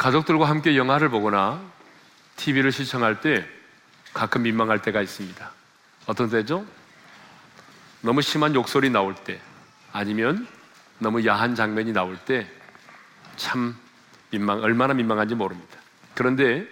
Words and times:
가족들과 0.00 0.48
함께 0.48 0.78
영화를 0.78 1.10
보거나 1.10 1.60
TV를 2.36 2.72
시청할 2.72 3.20
때 3.20 3.46
가끔 4.14 4.42
민망할 4.42 4.80
때가 4.80 5.02
있습니다. 5.02 5.50
어떤 6.06 6.30
때죠? 6.30 6.64
너무 8.00 8.22
심한 8.22 8.54
욕설이 8.54 8.88
나올 8.88 9.14
때 9.14 9.38
아니면 9.92 10.46
너무 10.98 11.26
야한 11.26 11.54
장면이 11.54 11.92
나올 11.92 12.16
때 12.16 12.46
참 13.40 13.74
민망, 14.30 14.62
얼마나 14.62 14.92
민망한지 14.92 15.34
모릅니다. 15.34 15.78
그런데 16.14 16.68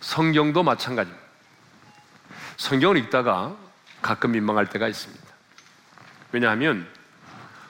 성경도 0.00 0.62
마찬가지입니다. 0.62 1.26
성경을 2.58 2.98
읽다가 2.98 3.56
가끔 4.02 4.32
민망할 4.32 4.68
때가 4.68 4.88
있습니다. 4.88 5.24
왜냐하면 6.32 6.86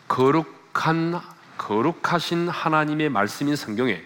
거룩한, 0.08 1.20
거룩하신 1.56 2.48
하나님의 2.48 3.10
말씀인 3.10 3.54
성경에 3.54 4.02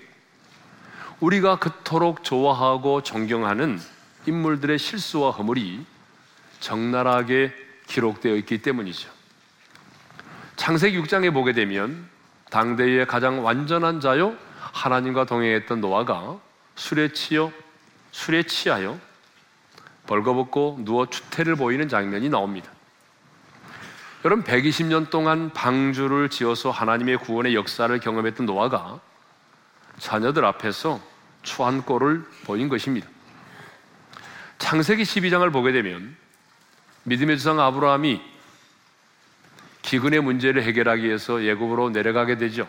우리가 1.21 1.57
그토록 1.57 2.25
좋아하고 2.25 3.03
존경하는 3.03 3.79
인물들의 4.27 4.79
실수와 4.79 5.31
허물이 5.31 5.85
적나라하게 6.61 7.53
기록되어 7.87 8.37
있기 8.37 8.63
때문이죠. 8.63 9.11
창세기 10.57 11.01
6장에 11.01 11.33
보게 11.33 11.53
되면 11.53 12.09
당대의 12.51 13.07
가장 13.07 13.45
완전한 13.45 14.01
자요 14.01 14.35
하나님과 14.73 15.25
동행했던 15.25 15.81
노아가 15.81 16.39
술에 16.77 17.13
치여 17.13 17.53
술에 18.13 18.43
취하여 18.43 18.99
벌거벗고 20.07 20.81
누워 20.85 21.07
추태를 21.07 21.57
보이는 21.57 21.89
장면이 21.89 22.29
나옵니다. 22.29 22.71
여러분 24.25 24.45
120년 24.45 25.09
동안 25.09 25.51
방주를 25.51 26.29
지어서 26.29 26.71
하나님의 26.71 27.19
구원의 27.19 27.55
역사를 27.55 27.99
경험했던 27.99 28.47
노아가 28.47 29.01
자녀들 29.99 30.45
앞에서 30.45 31.10
추한 31.43 31.83
꼴을 31.83 32.25
보인 32.45 32.69
것입니다. 32.69 33.09
창세기 34.59 35.03
12장을 35.03 35.51
보게 35.53 35.73
되면 35.73 36.17
믿음의 37.05 37.39
주상 37.39 37.59
아브라함이 37.61 38.21
기근의 39.83 40.21
문제를 40.21 40.63
해결하기 40.63 41.03
위해서 41.03 41.43
예굽으로 41.43 41.91
내려가게 41.91 42.37
되죠. 42.37 42.69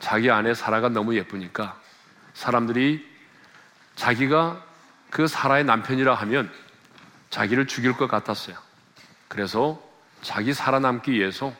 자기 0.00 0.30
아내 0.30 0.54
사라가 0.54 0.88
너무 0.88 1.14
예쁘니까 1.14 1.80
사람들이 2.34 3.06
자기가 3.94 4.62
그 5.10 5.26
사라의 5.26 5.64
남편이라 5.64 6.14
하면 6.14 6.50
자기를 7.30 7.66
죽일 7.66 7.92
것 7.94 8.08
같았어요. 8.08 8.56
그래서 9.28 9.82
자기 10.20 10.52
살아남기 10.52 11.12
위해서 11.12 11.54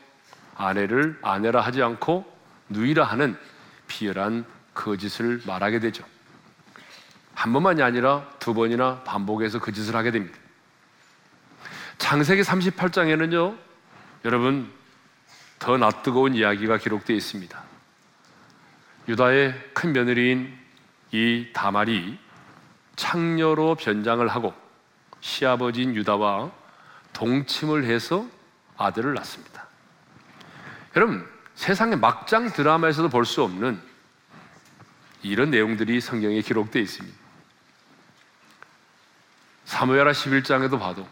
아내를 0.55 1.17
아내라 1.21 1.61
하지 1.61 1.81
않고 1.81 2.31
누이라 2.69 3.03
하는 3.03 3.37
비열한 3.87 4.45
거짓을 4.77 5.41
말하게 5.45 5.79
되죠. 5.79 6.05
한 7.33 7.51
번만이 7.51 7.81
아니라 7.81 8.29
두 8.39 8.53
번이나 8.53 9.01
반복해서 9.03 9.59
거짓을 9.59 9.95
하게 9.95 10.11
됩니다. 10.11 10.37
창세기 11.97 12.43
38장에는요, 12.43 13.57
여러분, 14.25 14.71
더 15.59 15.77
낯뜨거운 15.77 16.35
이야기가 16.35 16.77
기록되어 16.77 17.15
있습니다. 17.15 17.61
유다의 19.07 19.71
큰 19.73 19.93
며느리인 19.93 20.55
이 21.11 21.47
다말이 21.53 22.19
창녀로 22.95 23.75
변장을 23.75 24.27
하고 24.27 24.53
시아버지인 25.21 25.95
유다와 25.95 26.51
동침을 27.13 27.85
해서 27.85 28.25
아들을 28.77 29.13
낳습니다. 29.15 29.65
여러분, 30.95 31.27
세상의 31.55 31.97
막장 31.97 32.51
드라마에서도 32.51 33.09
볼 33.09 33.25
수 33.25 33.41
없는 33.43 33.81
이런 35.23 35.49
내용들이 35.51 35.99
성경에 36.01 36.41
기록되어 36.41 36.81
있습니다. 36.81 37.17
사무엘하 39.65 40.11
11장에도 40.11 40.79
봐도 40.79 41.07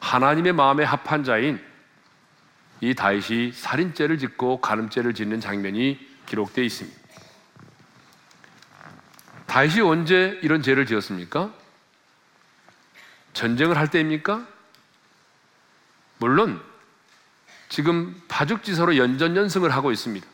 하나님의 0.00 0.52
마음에 0.52 0.84
합한 0.84 1.24
자인 1.24 1.62
이 2.80 2.94
다윗이 2.94 3.52
살인죄를 3.52 4.18
짓고 4.18 4.60
간음죄를 4.60 5.14
짓는 5.14 5.40
장면이 5.40 5.98
기록되어 6.26 6.64
있습니다. 6.64 6.98
다윗이 9.46 9.80
언제 9.80 10.38
이런 10.42 10.62
죄를 10.62 10.86
지었습니까? 10.86 11.52
전쟁을 13.32 13.76
할 13.76 13.90
때입니까? 13.90 14.46
물론 16.18 16.62
지금 17.68 18.20
파죽지서로 18.28 18.96
연전연승을 18.96 19.70
하고 19.70 19.92
있습니다. 19.92 20.26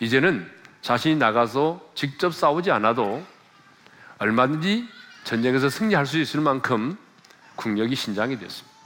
이제는 0.00 0.57
자신이 0.82 1.16
나가서 1.16 1.80
직접 1.94 2.34
싸우지 2.34 2.70
않아도 2.70 3.24
얼마든지 4.18 4.88
전쟁에서 5.24 5.68
승리할 5.68 6.06
수 6.06 6.18
있을 6.18 6.40
만큼 6.40 6.96
국력이 7.56 7.94
신장이 7.94 8.38
됐습니다. 8.38 8.78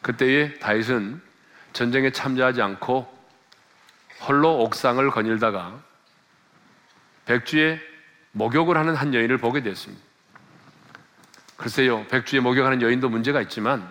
그때에 0.00 0.58
다윗은 0.58 1.20
전쟁에 1.72 2.10
참여하지 2.10 2.62
않고 2.62 3.12
홀로 4.26 4.60
옥상을 4.60 5.10
거닐다가 5.10 5.80
백주에 7.26 7.80
목욕을 8.32 8.76
하는 8.76 8.94
한 8.94 9.14
여인을 9.14 9.38
보게 9.38 9.62
됐습니다. 9.62 10.02
글쎄요, 11.56 12.06
백주에 12.08 12.40
목욕하는 12.40 12.82
여인도 12.82 13.08
문제가 13.08 13.40
있지만 13.42 13.88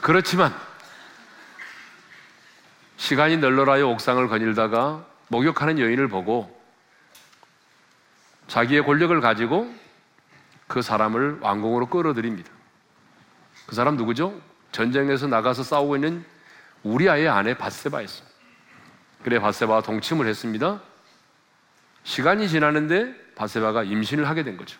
그렇지만 0.00 0.54
시간이 3.00 3.38
널널하여 3.38 3.88
옥상을 3.88 4.28
거닐다가 4.28 5.06
목욕하는 5.28 5.78
여인을 5.78 6.08
보고 6.08 6.54
자기의 8.46 8.84
권력을 8.84 9.18
가지고 9.22 9.74
그 10.66 10.82
사람을 10.82 11.38
왕궁으로 11.40 11.86
끌어들입니다. 11.86 12.50
그 13.66 13.74
사람 13.74 13.96
누구죠? 13.96 14.38
전쟁에서 14.70 15.28
나가서 15.28 15.62
싸우고 15.62 15.96
있는 15.96 16.26
우리아의 16.82 17.26
아내 17.26 17.54
바세바였습니다. 17.54 18.36
그래 19.24 19.38
바세바와 19.38 19.80
동침을 19.80 20.26
했습니다. 20.26 20.82
시간이 22.04 22.50
지나는데 22.50 23.14
바세바가 23.34 23.84
임신을 23.84 24.28
하게 24.28 24.42
된 24.42 24.58
거죠. 24.58 24.78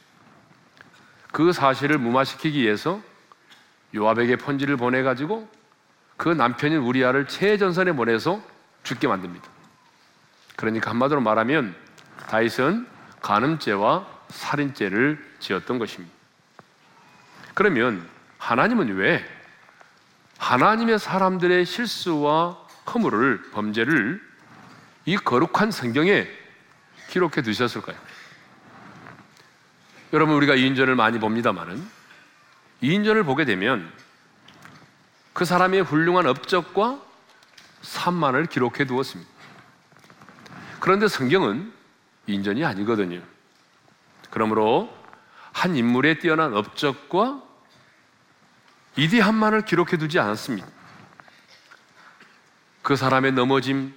그 1.32 1.53
사실을 1.53 1.97
무마시키기 1.97 2.60
위해서 2.60 3.00
요압에게 3.94 4.36
편지를 4.36 4.76
보내 4.76 5.03
가지고 5.03 5.48
그 6.20 6.28
남편인 6.28 6.81
우리아를 6.81 7.28
최전선에 7.28 7.92
보내서 7.92 8.42
죽게 8.82 9.08
만듭니다. 9.08 9.48
그러니까 10.54 10.91
한마디로 10.91 11.22
말하면 11.22 11.75
다윗은 12.28 12.86
간음죄와 13.22 14.06
살인죄를 14.28 15.19
지었던 15.38 15.78
것입니다. 15.78 16.14
그러면 17.54 18.06
하나님은 18.36 18.97
왜 18.97 19.25
하나님의 20.36 20.98
사람들의 20.98 21.64
실수와 21.64 22.59
허물을 22.92 23.53
범죄를 23.53 24.22
이 25.06 25.16
거룩한 25.16 25.70
성경에 25.70 26.28
기록해 27.09 27.41
두셨을까요? 27.41 27.97
여러분 30.12 30.34
우리가 30.34 30.54
이인전을 30.54 30.97
많이 30.97 31.19
봅니다만은 31.19 31.82
이인전을 32.82 33.25
보게 33.25 33.47
되면 33.47 33.91
그 35.32 35.44
사람의 35.44 35.82
훌륭한 35.82 36.26
업적과 36.26 37.00
산만을 37.82 38.46
기록해 38.46 38.84
두었습니다. 38.86 39.30
그런데 40.80 41.08
성경은 41.08 41.72
인전이 42.26 42.64
아니거든요. 42.64 43.20
그러므로 44.30 44.94
한 45.53 45.77
인물의 45.77 46.21
뛰어난 46.21 46.54
업적과 46.54 47.42
이디한만을 48.97 49.65
기록해 49.65 49.97
두지 49.98 50.18
않았습니다. 50.18 50.68
그 52.82 52.97
사람의 52.97 53.32
넘어짐, 53.32 53.94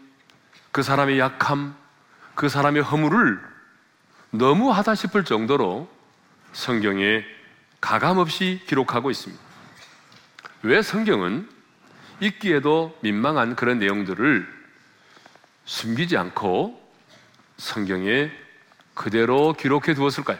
그 0.72 0.84
사람의 0.84 1.20
약함, 1.20 1.76
그 2.36 2.50
사람의 2.50 2.84
허물을 2.84 3.40
너무하다 4.32 4.96
싶을 4.96 5.24
정도로 5.24 5.90
성경에 6.54 7.24
가감없이 7.80 8.62
기록하고 8.68 9.12
있습니다. 9.12 9.53
왜 10.64 10.82
성경은 10.82 11.50
읽기에도 12.22 12.98
민망한 13.02 13.56
그런 13.56 13.80
내용들을 13.80 14.48
숨기지 15.66 16.16
않고 16.16 16.82
성경에 17.58 18.32
그대로 18.94 19.52
기록해 19.54 19.94
두었을까요? 19.94 20.40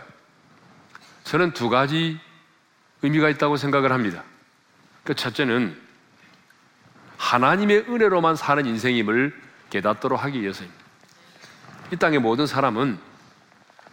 저는 1.26 1.52
두 1.52 1.70
가지 1.70 2.18
의미가 3.02 3.30
있다고 3.30 3.58
생각을 3.58 3.92
합니다. 3.92 4.24
그 5.04 5.14
첫째는 5.14 5.78
하나님의 7.18 7.86
은혜로만 7.90 8.38
사는 8.38 8.66
인생임을 8.66 9.38
깨닫도록 9.72 10.24
하기 10.24 10.42
위해서입니다. 10.42 10.84
이 11.92 11.98
땅의 11.98 12.20
모든 12.20 12.48
사람은 12.48 12.98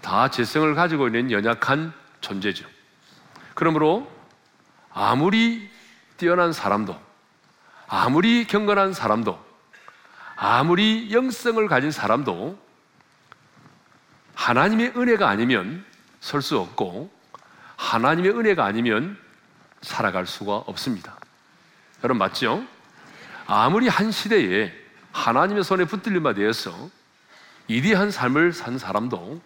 다 0.01 0.31
재성을 0.31 0.73
가지고 0.77 1.09
있는 1.09 1.33
연약한 1.33 1.93
존재죠. 2.21 2.69
그러므로 3.55 4.11
아무리 4.93 5.71
뛰어난 6.21 6.53
사람도, 6.53 7.01
아무리 7.89 8.47
경건한 8.47 8.93
사람도, 8.93 9.43
아무리 10.37 11.11
영성을 11.13 11.67
가진 11.67 11.91
사람도 11.91 12.59
하나님의 14.35 14.93
은혜가 14.97 15.27
아니면 15.27 15.83
설 16.21 16.43
수 16.43 16.59
없고 16.59 17.11
하나님의 17.77 18.33
은혜가 18.33 18.67
아니면 18.67 19.19
살아갈 19.81 20.27
수가 20.27 20.57
없습니다. 20.57 21.17
여러분 22.05 22.19
맞죠? 22.19 22.63
아무리 23.47 23.89
한 23.89 24.13
시대에 24.13 24.73
하나님의 25.13 25.65
손에 25.65 25.87
붙들린 25.87 26.23
바 26.23 26.35
되어서 26.35 26.91
이디한 27.67 28.11
삶을 28.11 28.53
산 28.53 28.77
사람도 28.77 29.41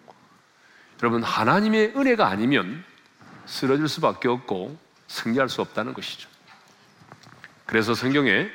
여러분 1.01 1.23
하나님의 1.23 1.93
은혜가 1.95 2.27
아니면 2.27 2.83
쓰러질 3.45 3.87
수밖에 3.87 4.27
없고 4.27 4.77
승리할 5.07 5.47
수 5.47 5.61
없다는 5.61 5.93
것이죠. 5.93 6.34
그래서 7.65 7.93
성경에 7.93 8.49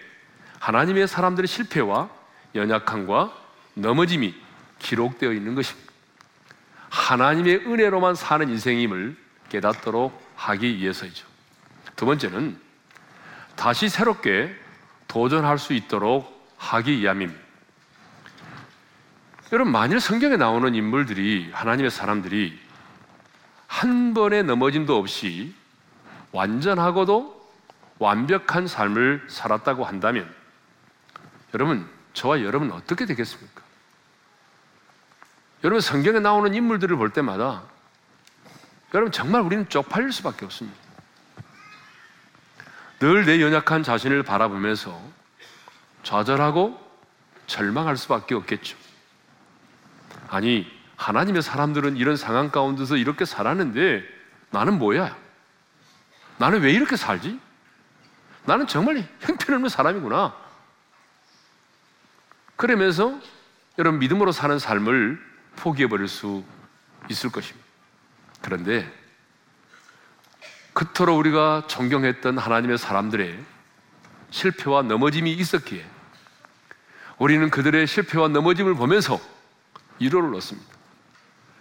하나님의 0.58 1.08
사람들의 1.08 1.48
실패와 1.48 2.08
연약함과 2.54 3.32
넘어짐이 3.74 4.34
기록되어 4.78 5.32
있는 5.32 5.54
것입니다. 5.54 5.90
하나님의 6.90 7.66
은혜로만 7.66 8.14
사는 8.14 8.48
인생임을 8.48 9.16
깨닫도록 9.48 10.20
하기 10.36 10.76
위해서이죠. 10.78 11.26
두 11.96 12.06
번째는 12.06 12.58
다시 13.56 13.88
새롭게 13.88 14.54
도전할 15.06 15.58
수 15.58 15.72
있도록 15.72 16.48
하기 16.56 17.00
위함입니다. 17.00 17.40
여러분, 19.52 19.72
만일 19.72 19.98
성경에 20.00 20.36
나오는 20.36 20.74
인물들이, 20.74 21.50
하나님의 21.52 21.90
사람들이 21.90 22.58
한 23.66 24.14
번의 24.14 24.44
넘어짐도 24.44 24.96
없이 24.96 25.54
완전하고도 26.32 27.39
완벽한 28.00 28.66
삶을 28.66 29.26
살았다고 29.28 29.84
한다면, 29.84 30.34
여러분, 31.54 31.88
저와 32.14 32.42
여러분 32.42 32.72
어떻게 32.72 33.04
되겠습니까? 33.04 33.62
여러분, 35.62 35.80
성경에 35.80 36.18
나오는 36.18 36.52
인물들을 36.52 36.96
볼 36.96 37.10
때마다 37.10 37.62
여러분, 38.94 39.12
정말 39.12 39.42
우리는 39.42 39.68
쪽팔릴 39.68 40.12
수밖에 40.12 40.46
없습니다. 40.46 40.76
늘 43.00 43.24
내 43.24 43.40
연약한 43.40 43.82
자신을 43.82 44.22
바라보면서 44.24 44.98
좌절하고 46.02 46.78
절망할 47.46 47.96
수밖에 47.96 48.34
없겠죠. 48.34 48.76
아니, 50.28 50.66
하나님의 50.96 51.42
사람들은 51.42 51.96
이런 51.96 52.16
상황 52.16 52.50
가운데서 52.50 52.96
이렇게 52.96 53.24
살았는데 53.24 54.02
나는 54.50 54.78
뭐야? 54.78 55.16
나는 56.38 56.60
왜 56.62 56.72
이렇게 56.72 56.96
살지? 56.96 57.38
나는 58.44 58.66
정말 58.66 59.06
형편없는 59.20 59.68
사람이구나. 59.68 60.34
그러면서 62.56 63.18
여러분 63.78 63.98
믿음으로 64.00 64.32
사는 64.32 64.58
삶을 64.58 65.18
포기해버릴 65.56 66.08
수 66.08 66.44
있을 67.08 67.30
것입니다. 67.30 67.66
그런데 68.42 68.90
그토록 70.72 71.18
우리가 71.18 71.64
존경했던 71.66 72.38
하나님의 72.38 72.78
사람들의 72.78 73.38
실패와 74.30 74.82
넘어짐이 74.82 75.32
있었기에 75.32 75.84
우리는 77.18 77.50
그들의 77.50 77.86
실패와 77.86 78.28
넘어짐을 78.28 78.74
보면서 78.74 79.20
위로를 79.98 80.34
얻습니다. 80.34 80.68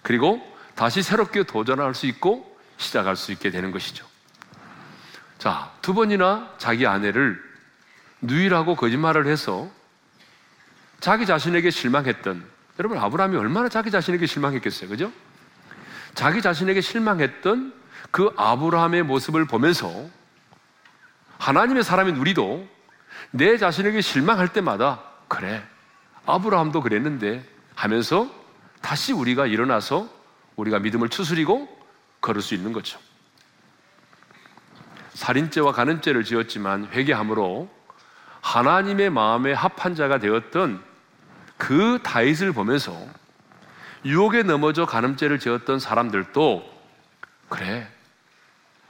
그리고 0.02 0.42
다시 0.76 1.02
새롭게 1.02 1.44
도전할 1.44 1.94
수 1.94 2.06
있고 2.08 2.58
시작할 2.78 3.16
수 3.16 3.32
있게 3.34 3.52
되는 3.52 3.72
것이죠. 3.72 4.09
자, 5.40 5.72
두 5.82 5.94
번이나 5.94 6.54
자기 6.58 6.86
아내를 6.86 7.42
누이라고 8.22 8.76
거짓말을 8.76 9.26
해서 9.26 9.72
자기 11.00 11.26
자신에게 11.26 11.70
실망했던 11.72 12.46
여러분 12.78 12.98
아브라함이 12.98 13.38
얼마나 13.38 13.70
자기 13.70 13.90
자신에게 13.90 14.26
실망했겠어요. 14.26 14.90
그죠? 14.90 15.12
자기 16.14 16.42
자신에게 16.42 16.82
실망했던 16.82 17.74
그 18.12 18.34
아브라함의 18.36 19.04
모습을 19.04 19.46
보면서 19.46 20.10
하나님의 21.38 21.84
사람인 21.84 22.18
우리도 22.18 22.68
내 23.32 23.58
자신에게 23.58 24.02
실망할 24.02 24.52
때마다 24.52 25.02
그래 25.30 25.66
아브라함도 26.26 26.82
그랬는데 26.82 27.48
하면서 27.76 28.30
다시 28.82 29.14
우리가 29.14 29.46
일어나서 29.46 30.10
우리가 30.58 30.80
믿음을 30.80 31.08
추스리고 31.08 31.70
걸을 32.20 32.42
수 32.42 32.56
있는 32.56 32.74
거죠. 32.74 33.00
살인죄와 35.14 35.72
간음죄를 35.74 36.24
지었지만 36.24 36.90
회개함으로 36.92 37.70
하나님의 38.42 39.10
마음에 39.10 39.54
합한 39.54 39.96
자가 39.96 40.20
되었던 40.20 40.84
그 41.58 42.00
다윗을 42.04 42.54
보면서 42.54 42.96
유혹에 44.06 44.44
넘어져 44.44 44.86
간음죄를 44.86 45.40
지었던 45.40 45.80
사람들도 45.80 46.64
그래 47.50 47.88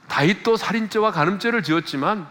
다윗도 0.08 0.56
살인죄와 0.56 1.10
간음죄를 1.12 1.62
지었지만 1.62 2.28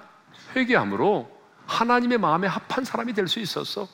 회개함으로 0.56 1.40
하나님의 1.68 2.18
마음에 2.18 2.48
합한 2.48 2.84
사람이 2.84 3.14
될 3.14 3.28
수 3.28 3.40
있었어. 3.40 3.88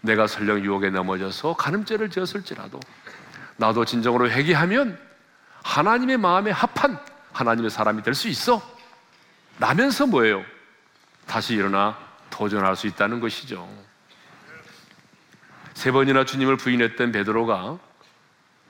내가 0.00 0.26
설령 0.26 0.64
유혹에 0.64 0.90
넘어져서 0.90 1.54
간음죄를 1.54 2.10
지었을지라도 2.10 2.80
나도 3.56 3.84
진정으로 3.84 4.30
회개하면 4.30 4.98
하나님의 5.62 6.18
마음에 6.18 6.50
합한 6.50 6.98
하나님의 7.32 7.70
사람이 7.70 8.02
될 8.02 8.14
수 8.14 8.28
있어. 8.28 8.60
나면서 9.58 10.06
뭐예요? 10.06 10.44
다시 11.26 11.54
일어나 11.54 11.98
도전할 12.30 12.76
수 12.76 12.86
있다는 12.86 13.20
것이죠. 13.20 13.68
세 15.74 15.90
번이나 15.90 16.24
주님을 16.24 16.56
부인했던 16.56 17.12
베드로가 17.12 17.78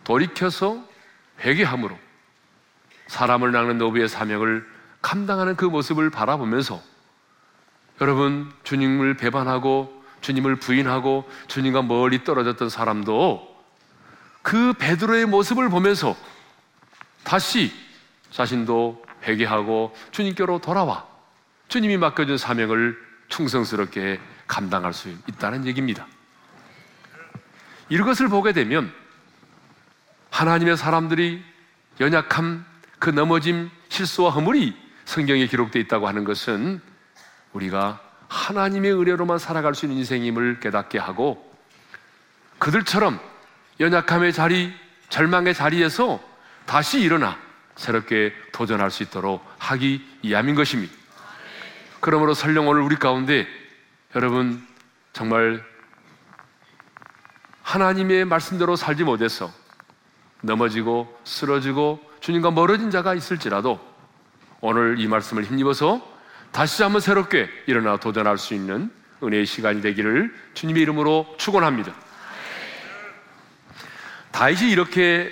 돌이켜서 0.05 0.82
회개함으로 1.40 1.99
사람을 3.06 3.52
낚는 3.52 3.79
노부의 3.79 4.08
사명을 4.08 4.67
감당하는 5.00 5.56
그 5.56 5.64
모습을 5.64 6.11
바라보면서 6.11 6.81
여러분 8.00 8.52
주님을 8.64 9.17
배반하고 9.17 10.02
주님을 10.20 10.56
부인하고 10.56 11.29
주님과 11.49 11.82
멀리 11.82 12.25
떨어졌던 12.25 12.69
사람도 12.69 13.52
그 14.43 14.73
베드로의 14.75 15.26
모습을 15.26 15.69
보면서 15.69 16.17
다시 17.24 17.72
자신도 18.31 19.05
회개하고 19.22 19.94
주님께로 20.10 20.60
돌아와 20.60 21.06
주님이 21.69 21.96
맡겨준 21.96 22.38
사명을 22.38 22.98
충성스럽게 23.29 24.20
감당할 24.46 24.93
수 24.93 25.08
있다는 25.29 25.67
얘기입니다. 25.67 26.06
이것을 27.88 28.29
보게 28.29 28.52
되면 28.52 28.93
하나님의 30.31 30.76
사람들이 30.76 31.43
연약함, 32.00 32.64
그 32.98 33.10
넘어짐, 33.10 33.70
실수와 33.88 34.31
허물이 34.31 34.76
성경에 35.05 35.46
기록되어 35.46 35.81
있다고 35.82 36.08
하는 36.08 36.24
것은 36.24 36.81
우리가 37.52 38.00
하나님의 38.29 38.91
의뢰로만 38.91 39.38
살아갈 39.38 39.74
수 39.74 39.84
있는 39.84 39.98
인생임을 39.98 40.60
깨닫게 40.60 40.98
하고 40.98 41.55
그들처럼 42.58 43.20
연약함의 43.81 44.32
자리, 44.32 44.72
절망의 45.08 45.55
자리에서 45.55 46.20
다시 46.64 47.00
일어나 47.00 47.38
새롭게 47.76 48.32
도전할 48.52 48.91
수 48.91 49.02
있도록 49.02 49.44
하기 49.58 50.05
위함인 50.22 50.55
것입니다. 50.55 50.93
그러므로 52.00 52.34
설령 52.34 52.69
오늘 52.69 52.82
우리 52.82 52.96
가운데 52.96 53.46
여러분 54.14 54.67
정말 55.12 55.64
하나님의 57.62 58.24
말씀대로 58.24 58.76
살지 58.76 59.05
못해서 59.05 59.52
넘어지고 60.43 61.19
쓰러지고 61.24 62.00
주님과 62.20 62.50
멀어진 62.50 62.91
자가 62.91 63.14
있을지라도 63.14 63.81
오늘 64.60 64.96
이 64.98 65.06
말씀을 65.06 65.44
힘입어서 65.44 66.06
다시 66.50 66.82
한번 66.82 67.00
새롭게 67.00 67.48
일어나 67.67 67.96
도전할 67.96 68.36
수 68.36 68.55
있는 68.55 68.91
은혜의 69.22 69.46
시간이 69.46 69.81
되기를 69.81 70.34
주님의 70.55 70.82
이름으로 70.82 71.34
축원합니다. 71.38 71.94
다윗이 74.32 74.70
이렇게 74.70 75.31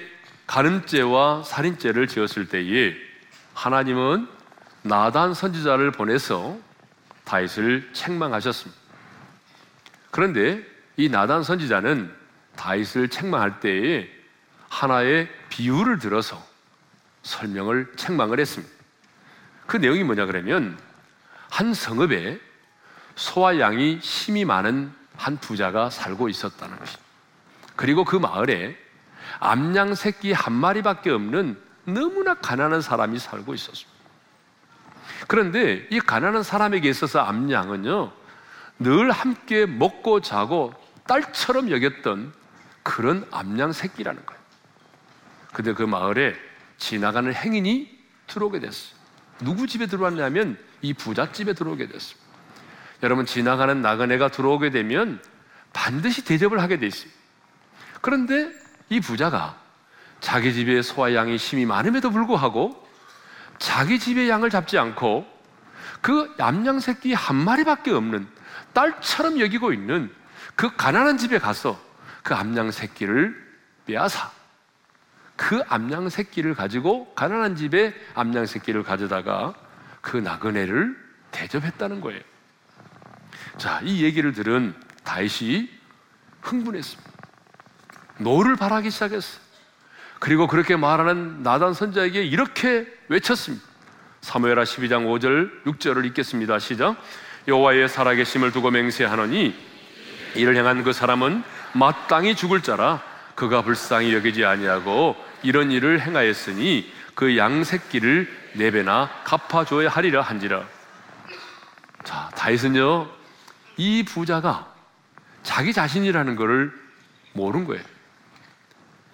가늠죄와 0.51 1.45
살인죄를 1.45 2.09
지었을 2.09 2.49
때에 2.49 2.97
하나님은 3.55 4.27
나단 4.83 5.33
선지자를 5.33 5.93
보내서 5.93 6.59
다윗을 7.23 7.91
책망하셨습니다. 7.93 8.81
그런데 10.11 10.61
이 10.97 11.09
나단 11.09 11.45
선지자는 11.45 12.13
다윗을 12.57 13.11
책망할 13.11 13.61
때에 13.61 14.11
하나의 14.69 15.29
비유를 15.51 16.01
들어서 16.01 16.45
설명을 17.23 17.93
책망을 17.95 18.41
했습니다. 18.41 18.75
그 19.69 19.77
내용이 19.77 20.03
뭐냐 20.03 20.27
그러면 20.27 20.77
한 21.49 21.73
성읍에 21.73 22.41
소와 23.15 23.61
양이 23.61 23.99
심히 24.03 24.45
많은 24.45 24.93
한 25.17 25.37
부자가 25.39 25.91
살고 25.91 26.29
있었다는 26.29 26.77
것입니다. 26.77 27.05
그리고 27.77 28.05
그 28.05 28.17
마을에 28.17 28.90
암양 29.41 29.95
새끼 29.95 30.33
한 30.33 30.53
마리밖에 30.53 31.11
없는 31.11 31.59
너무나 31.85 32.35
가난한 32.35 32.83
사람이 32.83 33.19
살고 33.19 33.55
있었습니다. 33.55 33.91
그런데 35.27 35.87
이 35.91 35.99
가난한 35.99 36.43
사람에게 36.43 36.89
있어서 36.89 37.21
암양은요, 37.21 38.13
늘 38.81 39.11
함께 39.11 39.67
먹고 39.67 40.21
자고 40.21 40.73
딸처럼 41.07 41.71
여겼던 41.71 42.33
그런 42.83 43.27
암양 43.31 43.73
새끼라는 43.73 44.25
거예요. 44.25 44.41
근데 45.53 45.75
그 45.75 45.83
마을에 45.83 46.35
지나가는 46.79 47.33
행인이 47.35 47.99
들어오게 48.27 48.61
됐어요. 48.61 48.99
누구 49.41 49.67
집에 49.67 49.87
들어왔냐면 49.87 50.59
이 50.83 50.95
부자 50.95 51.33
집에 51.33 51.53
들어오게 51.55 51.89
됐어요. 51.89 52.17
여러분 53.03 53.27
지나가는 53.27 53.81
나그네가 53.81 54.29
들어오게 54.29 54.71
되면 54.71 55.23
반드시 55.73 56.25
대접을 56.25 56.61
하게 56.61 56.79
돼 56.79 56.87
있어요. 56.87 57.11
그런데 58.01 58.60
이 58.91 59.01
부자가 59.01 59.57
자기 60.21 60.53
집에 60.53 60.83
소와 60.83 61.15
양이 61.15 61.39
심이 61.39 61.65
많음에도 61.65 62.11
불구하고 62.11 62.87
자기 63.59 63.99
집의 63.99 64.29
양을 64.29 64.51
잡지 64.51 64.79
않고 64.79 65.27
그 66.01 66.35
얌양 66.39 66.81
새끼 66.81 67.15
한 67.15 67.37
마리밖에 67.37 67.93
없는 67.93 68.29
딸처럼 68.73 69.41
여기고 69.41 69.73
있는 69.73 70.13
그 70.57 70.75
가난한 70.77 71.19
집에 71.19 71.39
가서 71.39 71.81
그 72.23 72.35
암양 72.35 72.71
새끼를 72.71 73.35
빼앗아 73.87 74.31
그 75.37 75.63
암양 75.69 76.11
새끼를 76.11 76.55
가지고 76.55 77.15
가난한 77.15 77.57
집에 77.57 77.95
암양 78.15 78.47
새끼를 78.47 78.83
가져다가 78.83 79.55
그 80.01 80.17
나그네를 80.17 80.97
대접했다는 81.31 82.01
거예요. 82.01 82.21
자, 83.57 83.81
이 83.83 84.03
얘기를 84.03 84.33
들은 84.33 84.75
다윗이 85.05 85.71
흥분했습니다. 86.43 87.10
노를 88.21 88.57
발하기 88.57 88.91
시작했어요. 88.91 89.41
그리고 90.19 90.47
그렇게 90.47 90.77
말하는 90.77 91.43
나단 91.43 91.75
선지자에게 91.75 92.23
이렇게 92.23 92.87
외쳤습니다. 93.09 93.65
사무엘하 94.21 94.65
12장 94.65 95.07
5절 95.07 95.65
6절을 95.65 96.05
읽겠습니다. 96.07 96.59
시작. 96.59 96.97
여호와의 97.49 97.89
살아계심을 97.89 98.53
두고 98.53 98.71
맹세하노니 98.71 99.55
이를 100.35 100.57
향한 100.57 100.85
그 100.85 100.93
사람은 100.93 101.43
마땅히 101.73 102.37
죽을 102.37 102.61
자라 102.61 103.03
그가 103.35 103.63
불쌍히 103.63 104.15
여기지 104.15 104.45
아니하고 104.45 105.17
이런 105.43 105.71
일을 105.71 106.01
행하였으니 106.03 106.93
그 107.15 107.39
양새끼를 107.39 108.29
네 108.55 108.71
배나 108.71 109.09
갚아줘야 109.25 109.89
하리라 109.89 110.21
한지라. 110.21 110.63
자, 112.05 112.31
다윗은요 112.37 113.09
이 113.79 114.03
부자가 114.03 114.71
자기 115.43 115.73
자신이라는 115.73 116.37
것을 116.37 116.73
모른 117.33 117.65
거예요. 117.65 117.83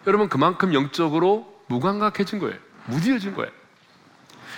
여러분 0.06 0.28
그만큼 0.28 0.72
영적으로 0.72 1.62
무감각해진 1.66 2.38
거예요. 2.38 2.56
무디어진 2.86 3.34
거예요. 3.34 3.50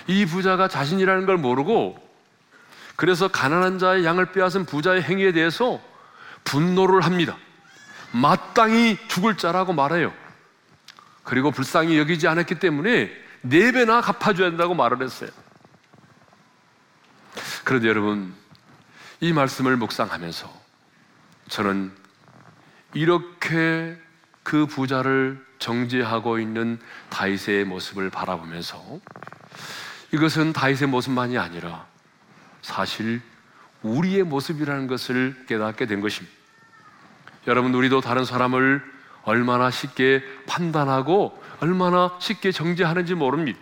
이 0.07 0.25
부자가 0.25 0.67
자신이라는 0.67 1.25
걸 1.25 1.37
모르고 1.37 1.97
그래서 2.95 3.27
가난한 3.27 3.79
자의 3.79 4.05
양을 4.05 4.31
빼앗은 4.31 4.65
부자의 4.65 5.01
행위에 5.03 5.31
대해서 5.31 5.81
분노를 6.43 7.01
합니다. 7.01 7.37
마땅히 8.11 8.97
죽을 9.07 9.37
자라고 9.37 9.73
말해요. 9.73 10.13
그리고 11.23 11.51
불쌍히 11.51 11.97
여기지 11.97 12.27
않았기 12.27 12.55
때문에 12.55 13.11
네 13.41 13.71
배나 13.71 14.01
갚아줘야 14.01 14.47
한다고 14.47 14.73
말을 14.73 15.01
했어요. 15.01 15.29
그런데 17.63 17.87
여러분, 17.87 18.33
이 19.21 19.31
말씀을 19.31 19.77
묵상하면서 19.77 20.51
저는 21.49 21.91
이렇게 22.93 23.97
그 24.49 24.65
부자를 24.65 25.39
정죄하고 25.59 26.39
있는 26.39 26.79
다윗의 27.11 27.65
모습을 27.65 28.09
바라보면서 28.09 28.83
이것은 30.11 30.53
다윗의 30.53 30.87
모습만이 30.87 31.37
아니라 31.37 31.85
사실 32.63 33.21
우리의 33.83 34.23
모습이라는 34.23 34.87
것을 34.87 35.45
깨닫게 35.47 35.85
된 35.85 36.01
것입니다. 36.01 36.35
여러분, 37.45 37.75
우리도 37.75 38.01
다른 38.01 38.25
사람을 38.25 38.83
얼마나 39.21 39.69
쉽게 39.69 40.23
판단하고 40.47 41.39
얼마나 41.59 42.17
쉽게 42.19 42.51
정죄하는지 42.51 43.13
모릅니다. 43.13 43.59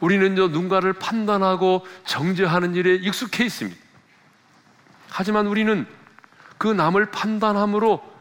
우리는 0.00 0.34
누군가를 0.34 0.94
판단하고 0.94 1.86
정죄하는 2.06 2.74
일에 2.74 2.96
익숙해 2.96 3.44
있습니다. 3.44 3.80
하지만 5.10 5.46
우리는 5.46 5.86
그 6.58 6.66
남을 6.66 7.12
판단함으로 7.12 8.11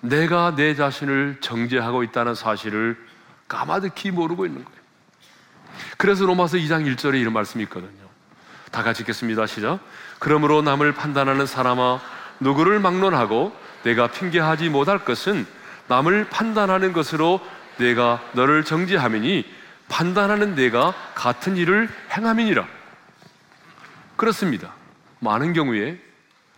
내가 0.00 0.54
내 0.54 0.74
자신을 0.74 1.38
정죄하고 1.40 2.02
있다는 2.04 2.34
사실을 2.34 2.96
까마득히 3.48 4.10
모르고 4.10 4.46
있는 4.46 4.64
거예요. 4.64 4.78
그래서 5.96 6.26
로마서 6.26 6.56
2장 6.58 6.84
1절에 6.94 7.20
이런 7.20 7.32
말씀이 7.32 7.64
있거든요. 7.64 8.08
다 8.70 8.82
같이 8.82 9.02
읽겠습니다. 9.02 9.46
시작. 9.46 9.80
그러므로 10.18 10.62
남을 10.62 10.92
판단하는 10.92 11.46
사람아 11.46 12.00
누구를 12.40 12.78
막론하고 12.80 13.52
내가 13.84 14.08
핑계하지 14.08 14.68
못할 14.68 15.04
것은 15.04 15.46
남을 15.88 16.28
판단하는 16.28 16.92
것으로 16.92 17.40
내가 17.78 18.20
너를 18.32 18.64
정죄함이니 18.64 19.46
판단하는 19.88 20.54
내가 20.54 20.92
같은 21.14 21.56
일을 21.56 21.88
행함이니라. 22.10 22.66
그렇습니다. 24.16 24.74
많은 25.20 25.52
경우에 25.52 25.98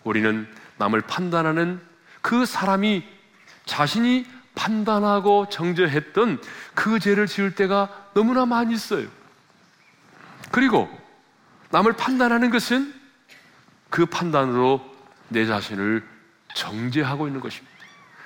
우리는 0.03 0.49
남을 0.79 1.03
판단하는 1.03 1.81
그 2.23 2.45
사람이 2.45 3.05
자신이 3.71 4.27
판단하고 4.57 5.49
정죄했던 5.49 6.43
그 6.75 6.99
죄를 6.99 7.29
지을 7.29 7.55
때가 7.55 7.89
너무나 8.15 8.45
많이 8.45 8.75
있어요. 8.75 9.07
그리고 10.51 10.91
남을 11.71 11.93
판단하는 11.93 12.51
것은 12.51 12.93
그 13.89 14.07
판단으로 14.07 14.85
내 15.29 15.47
자신을 15.47 16.05
정죄하고 16.57 17.29
있는 17.29 17.41
것입니다. 17.41 17.73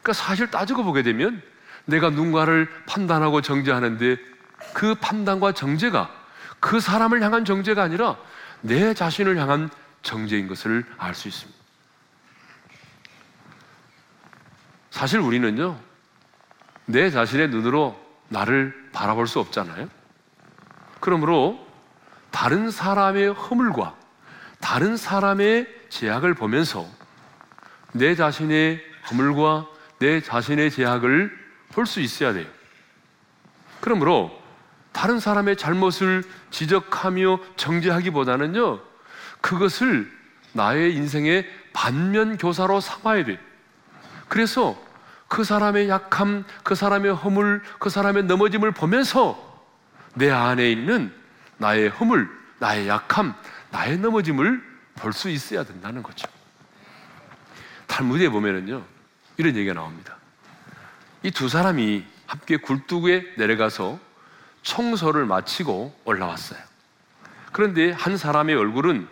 그러니까 0.01 0.15
사실 0.15 0.51
따지고 0.51 0.83
보게 0.83 1.03
되면 1.03 1.43
내가 1.85 2.09
누군가를 2.09 2.67
판단하고 2.87 3.43
정죄하는데 3.43 4.17
그 4.73 4.95
판단과 4.95 5.53
정죄가 5.53 6.11
그 6.59 6.81
사람을 6.81 7.23
향한 7.23 7.45
정죄가 7.45 7.83
아니라 7.83 8.17
내 8.63 8.95
자신을 8.95 9.37
향한 9.37 9.69
정죄인 10.01 10.49
것을 10.49 10.87
알 10.97 11.15
수 11.15 11.29
있습니다. 11.29 11.64
사실 14.95 15.19
우리는요, 15.19 15.77
내 16.87 17.11
자신의 17.11 17.49
눈으로 17.49 18.01
나를 18.29 18.91
바라볼 18.93 19.27
수 19.27 19.41
없잖아요. 19.41 19.89
그러므로 21.01 21.67
다른 22.31 22.71
사람의 22.71 23.33
허물과 23.33 23.97
다른 24.61 24.97
사람의 24.97 25.67
제약을 25.89 26.35
보면서 26.35 26.87
내 27.91 28.15
자신의 28.15 28.81
허물과 29.11 29.67
내 29.99 30.21
자신의 30.21 30.71
제약을 30.71 31.39
볼 31.73 31.87
수 31.87 32.01
있어야 32.01 32.33
돼요. 32.33 32.47
그러므로 33.81 34.31
다른 34.93 35.19
사람의 35.19 35.57
잘못을 35.57 36.23
지적하며 36.53 37.41
정죄하기보다는요, 37.57 38.81
그것을 39.41 40.09
나의 40.53 40.95
인생의 40.95 41.51
반면 41.73 42.39
교사로 42.39 42.79
삼아야 42.79 43.25
돼요. 43.25 43.39
그래서 44.29 44.84
그 45.35 45.43
사람의 45.43 45.89
약함, 45.89 46.45
그 46.63 46.77
사람의 46.77 47.13
허물, 47.13 47.61
그 47.81 47.91
사람의 47.91 48.23
넘어짐을 48.27 48.71
보면서 48.71 49.37
내 50.15 50.31
안에 50.31 50.71
있는 50.71 51.13
나의 51.57 51.89
허물, 51.89 52.31
나의 52.61 52.87
약함, 52.87 53.35
나의 53.73 53.99
넘어짐을 53.99 54.63
볼 54.95 55.13
수 55.13 55.29
있어야 55.29 55.65
된다는 55.65 56.05
거죠. 56.05 56.29
탈무드에 57.89 58.29
보면은요, 58.29 58.85
이런 59.37 59.57
얘기가 59.57 59.75
나옵니다. 59.75 60.17
이 61.25 61.33
두 61.33 61.49
사람이 61.49 62.05
함께 62.29 62.57
굴뚝에 62.57 63.35
내려가서 63.37 63.99
청소를 64.63 65.27
마치고 65.27 65.99
올라왔어요. 66.05 66.61
그런데 67.51 67.91
한 67.91 68.17
사람의 68.17 68.55
얼굴은 68.55 69.09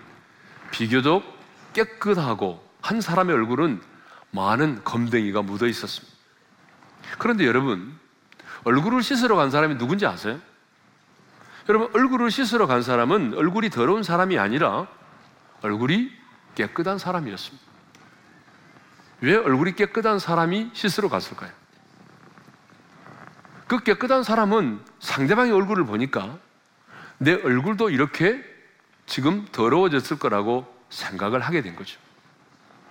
비교적 0.71 1.25
깨끗하고 1.73 2.65
한 2.81 3.01
사람의 3.01 3.35
얼굴은 3.35 3.83
많은 4.31 4.85
검댕이가 4.85 5.43
묻어 5.43 5.67
있었습니다. 5.67 6.12
그런데 7.19 7.47
여러분, 7.47 7.99
얼굴을 8.65 9.03
씻으러 9.03 9.37
간 9.37 9.51
사람이 9.51 9.77
누군지 9.77 10.07
아세요? 10.07 10.41
여러분, 11.69 11.91
얼굴을 11.95 12.31
씻으러 12.31 12.67
간 12.67 12.83
사람은 12.83 13.35
얼굴이 13.35 13.71
더러운 13.71 14.03
사람이 14.03 14.39
아니라 14.39 14.87
얼굴이 15.63 16.11
깨끗한 16.55 16.99
사람이었습니다. 16.99 17.65
왜 19.21 19.37
얼굴이 19.37 19.75
깨끗한 19.75 20.19
사람이 20.19 20.71
씻으러 20.73 21.09
갔을까요? 21.09 21.51
그 23.69 23.79
깨끗한 23.79 24.23
사람은 24.23 24.81
상대방의 25.01 25.53
얼굴을 25.53 25.87
보니까 25.87 26.39
내 27.19 27.33
얼굴도 27.33 27.91
이렇게 27.91 28.45
지금 29.07 29.47
더러워졌을 29.53 30.19
거라고 30.19 30.67
생각을 30.91 31.41
하게 31.41 31.63
된 31.63 31.77
거죠. 31.77 31.99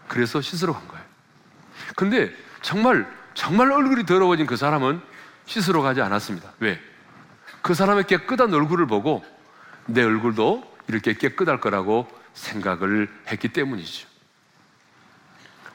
그래서 0.07 0.41
씻으러 0.41 0.73
간 0.73 0.87
거예요. 0.87 1.05
근데 1.95 2.33
정말, 2.61 3.05
정말 3.33 3.71
얼굴이 3.71 4.05
더러워진 4.05 4.45
그 4.45 4.57
사람은 4.57 5.01
씻으러 5.45 5.81
가지 5.81 6.01
않았습니다. 6.01 6.51
왜? 6.59 6.79
그 7.61 7.73
사람의 7.73 8.05
깨끗한 8.05 8.53
얼굴을 8.53 8.87
보고 8.87 9.23
내 9.85 10.03
얼굴도 10.03 10.63
이렇게 10.87 11.13
깨끗할 11.13 11.59
거라고 11.59 12.07
생각을 12.33 13.09
했기 13.27 13.49
때문이죠. 13.49 14.07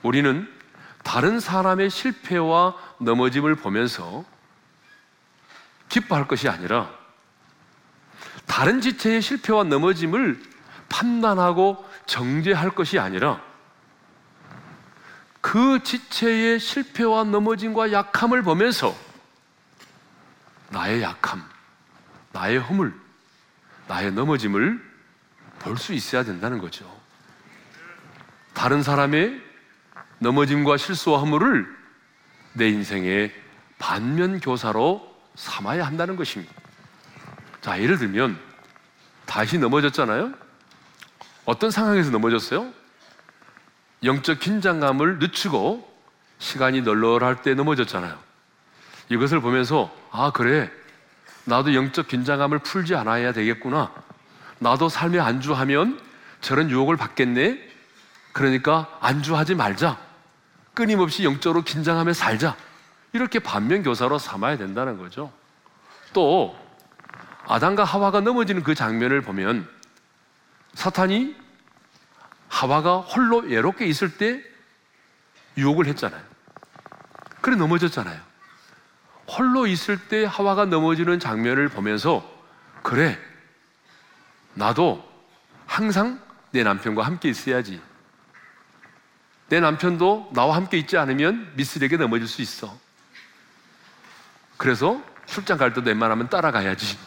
우리는 0.02 0.48
다른 1.02 1.40
사람의 1.40 1.90
실패와 1.90 2.74
넘어짐을 2.98 3.54
보면서 3.56 4.24
기뻐할 5.88 6.26
것이 6.26 6.48
아니라 6.48 6.90
다른 8.46 8.80
지체의 8.80 9.22
실패와 9.22 9.64
넘어짐을 9.64 10.42
판단하고 10.88 11.84
정죄할 12.06 12.70
것이 12.70 12.98
아니라 12.98 13.40
그 15.46 15.80
지체의 15.80 16.58
실패와 16.58 17.22
넘어짐과 17.22 17.92
약함을 17.92 18.42
보면서 18.42 18.96
나의 20.70 21.02
약함, 21.02 21.40
나의 22.32 22.58
허물, 22.58 22.92
나의 23.86 24.10
넘어짐을 24.10 24.84
볼 25.60 25.76
수 25.78 25.92
있어야 25.92 26.24
된다는 26.24 26.58
거죠. 26.58 26.84
다른 28.54 28.82
사람의 28.82 29.40
넘어짐과 30.18 30.78
실수와 30.78 31.20
허물을 31.20 31.64
내 32.54 32.68
인생의 32.68 33.32
반면 33.78 34.40
교사로 34.40 35.16
삼아야 35.36 35.86
한다는 35.86 36.16
것입니다. 36.16 36.52
자, 37.60 37.80
예를 37.80 37.98
들면 37.98 38.36
다시 39.26 39.58
넘어졌잖아요. 39.58 40.34
어떤 41.44 41.70
상황에서 41.70 42.10
넘어졌어요? 42.10 42.85
영적 44.04 44.40
긴장감을 44.40 45.18
늦추고 45.18 45.96
시간이 46.38 46.82
널널할 46.82 47.42
때 47.42 47.54
넘어졌잖아요. 47.54 48.16
이것을 49.08 49.40
보면서 49.40 49.94
아 50.10 50.30
그래 50.32 50.70
나도 51.44 51.74
영적 51.74 52.08
긴장감을 52.08 52.58
풀지 52.60 52.94
않아야 52.94 53.32
되겠구나. 53.32 53.92
나도 54.58 54.88
삶에 54.88 55.18
안주하면 55.18 56.00
저런 56.40 56.70
유혹을 56.70 56.96
받겠네. 56.96 57.58
그러니까 58.32 58.98
안주하지 59.00 59.54
말자. 59.54 59.98
끊임없이 60.74 61.24
영적으로 61.24 61.62
긴장하며 61.62 62.12
살자. 62.12 62.56
이렇게 63.12 63.38
반면 63.38 63.82
교사로 63.82 64.18
삼아야 64.18 64.58
된다는 64.58 64.98
거죠. 64.98 65.32
또 66.12 66.58
아담과 67.46 67.84
하와가 67.84 68.20
넘어지는 68.20 68.62
그 68.62 68.74
장면을 68.74 69.22
보면 69.22 69.68
사탄이 70.74 71.34
하와가 72.48 72.98
홀로 72.98 73.38
외롭게 73.38 73.86
있을 73.86 74.16
때 74.16 74.42
유혹을 75.56 75.86
했잖아요. 75.86 76.22
그래 77.40 77.56
넘어졌잖아요. 77.56 78.20
홀로 79.28 79.66
있을 79.66 80.08
때 80.08 80.24
하와가 80.24 80.64
넘어지는 80.64 81.18
장면을 81.18 81.68
보면서 81.68 82.28
그래 82.82 83.18
나도 84.54 85.04
항상 85.66 86.20
내 86.50 86.62
남편과 86.62 87.02
함께 87.04 87.28
있어야지. 87.28 87.80
내 89.48 89.60
남편도 89.60 90.30
나와 90.32 90.56
함께 90.56 90.78
있지 90.78 90.96
않으면 90.96 91.52
미스에게 91.54 91.96
넘어질 91.96 92.26
수 92.26 92.42
있어. 92.42 92.76
그래서 94.56 95.02
출장 95.26 95.58
갈 95.58 95.72
때도 95.72 95.86
웬만하면 95.86 96.28
따라가야지. 96.30 96.98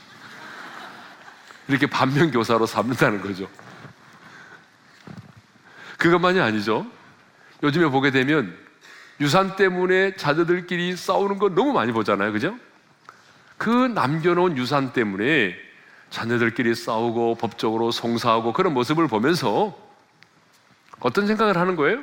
이렇게 1.67 1.87
반면교사로 1.87 2.65
삼는다는 2.65 3.21
거죠. 3.21 3.49
그것만이 5.99 6.39
아니죠. 6.39 6.87
요즘에 7.61 7.89
보게 7.89 8.09
되면 8.09 8.57
유산 9.21 9.55
때문에 9.55 10.15
자녀들끼리 10.15 10.95
싸우는 10.95 11.37
거 11.37 11.49
너무 11.49 11.73
많이 11.73 11.91
보잖아요. 11.91 12.31
그죠? 12.31 12.57
그 13.57 13.69
남겨놓은 13.69 14.57
유산 14.57 14.93
때문에 14.93 15.55
자녀들끼리 16.09 16.73
싸우고 16.73 17.35
법적으로 17.35 17.91
송사하고 17.91 18.53
그런 18.53 18.73
모습을 18.73 19.07
보면서 19.07 19.77
어떤 21.01 21.27
생각을 21.27 21.57
하는 21.57 21.75
거예요? 21.75 21.99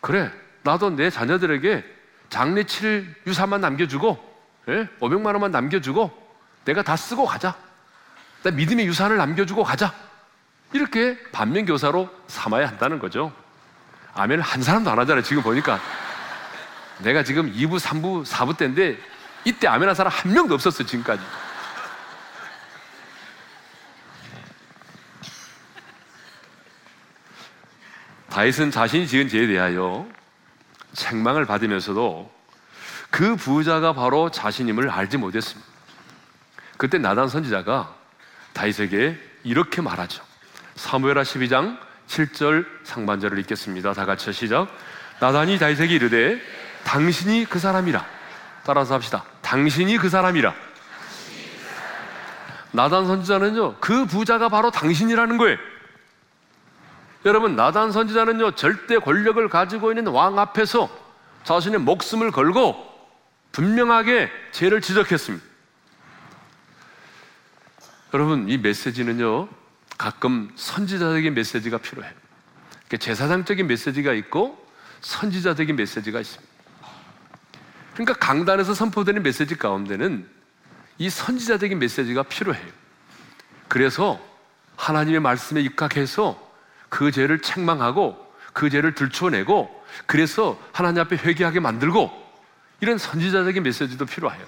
그래, 0.00 0.30
나도 0.62 0.90
내 0.90 1.10
자녀들에게 1.10 1.84
장례 2.28 2.62
칠 2.62 3.12
유산만 3.26 3.60
남겨주고, 3.60 4.18
예? 4.68 4.88
500만 5.00 5.26
원만 5.26 5.50
남겨주고, 5.50 6.10
내가 6.64 6.82
다 6.82 6.96
쓰고 6.96 7.26
가자. 7.26 7.56
나 8.42 8.50
믿음의 8.52 8.86
유산을 8.86 9.16
남겨주고 9.16 9.64
가자. 9.64 9.92
이렇게 10.72 11.18
반면교사로 11.32 12.08
삼아야 12.28 12.68
한다는 12.68 12.98
거죠. 12.98 13.32
아멘을 14.14 14.42
한 14.42 14.62
사람도 14.62 14.90
안 14.90 14.98
하잖아요. 15.00 15.22
지금 15.22 15.42
보니까. 15.42 15.80
내가 16.98 17.24
지금 17.24 17.52
2부, 17.52 17.80
3부, 17.80 18.26
4부 18.26 18.56
때인데 18.56 18.98
이때 19.44 19.66
아멘 19.66 19.88
한 19.88 19.94
사람 19.94 20.12
한 20.12 20.32
명도 20.32 20.54
없었어, 20.54 20.84
지금까지. 20.84 21.22
다윗은 28.28 28.70
자신이 28.70 29.08
지은 29.08 29.28
죄에 29.28 29.46
대하여 29.48 30.06
책망을 30.92 31.46
받으면서도 31.46 32.32
그 33.10 33.34
부자가 33.34 33.92
바로 33.92 34.30
자신임을 34.30 34.88
알지 34.88 35.16
못했습니다. 35.16 35.68
그때 36.76 36.98
나단 36.98 37.28
선지자가 37.28 37.94
다윗에게 38.52 39.18
이렇게 39.42 39.82
말하죠. 39.82 40.29
사무엘하 40.80 41.22
12장 41.24 41.78
7절 42.08 42.64
상반절을 42.84 43.38
읽겠습니다. 43.40 43.92
다 43.92 44.06
같이 44.06 44.32
시작. 44.32 44.66
나단이 45.20 45.58
다윗에게 45.58 45.94
이르되 45.94 46.40
당신이 46.84 47.44
그 47.44 47.58
사람이라. 47.58 48.02
따라서 48.64 48.94
합시다. 48.94 49.22
당신이 49.42 49.98
그 49.98 50.08
사람이라. 50.08 50.54
나단 52.72 53.06
선지자는요, 53.06 53.76
그 53.76 54.06
부자가 54.06 54.48
바로 54.48 54.70
당신이라는 54.70 55.36
거예요. 55.36 55.58
여러분, 57.26 57.56
나단 57.56 57.92
선지자는요, 57.92 58.52
절대 58.52 58.96
권력을 58.96 59.46
가지고 59.50 59.90
있는 59.90 60.06
왕 60.06 60.38
앞에서 60.38 60.88
자신의 61.44 61.80
목숨을 61.80 62.30
걸고 62.30 62.74
분명하게 63.52 64.30
죄를 64.52 64.80
지적했습니다. 64.80 65.44
여러분, 68.14 68.48
이 68.48 68.56
메시지는요, 68.56 69.59
가끔 70.00 70.50
선지자적인 70.56 71.34
메시지가 71.34 71.76
필요해요. 71.76 72.14
제사장적인 72.98 73.66
메시지가 73.66 74.14
있고 74.14 74.66
선지자적인 75.02 75.76
메시지가 75.76 76.20
있습니다. 76.20 76.52
그러니까 77.92 78.14
강단에서 78.14 78.72
선포되는 78.72 79.22
메시지 79.22 79.56
가운데는 79.56 80.26
이 80.96 81.10
선지자적인 81.10 81.78
메시지가 81.78 82.22
필요해요. 82.22 82.66
그래서 83.68 84.18
하나님의 84.76 85.20
말씀에 85.20 85.60
입각해서 85.60 86.50
그 86.88 87.12
죄를 87.12 87.42
책망하고 87.42 88.34
그 88.54 88.70
죄를 88.70 88.94
들춰내고 88.94 89.84
그래서 90.06 90.58
하나님 90.72 91.02
앞에 91.02 91.16
회개하게 91.16 91.60
만들고 91.60 92.10
이런 92.80 92.96
선지자적인 92.96 93.62
메시지도 93.62 94.06
필요해요. 94.06 94.46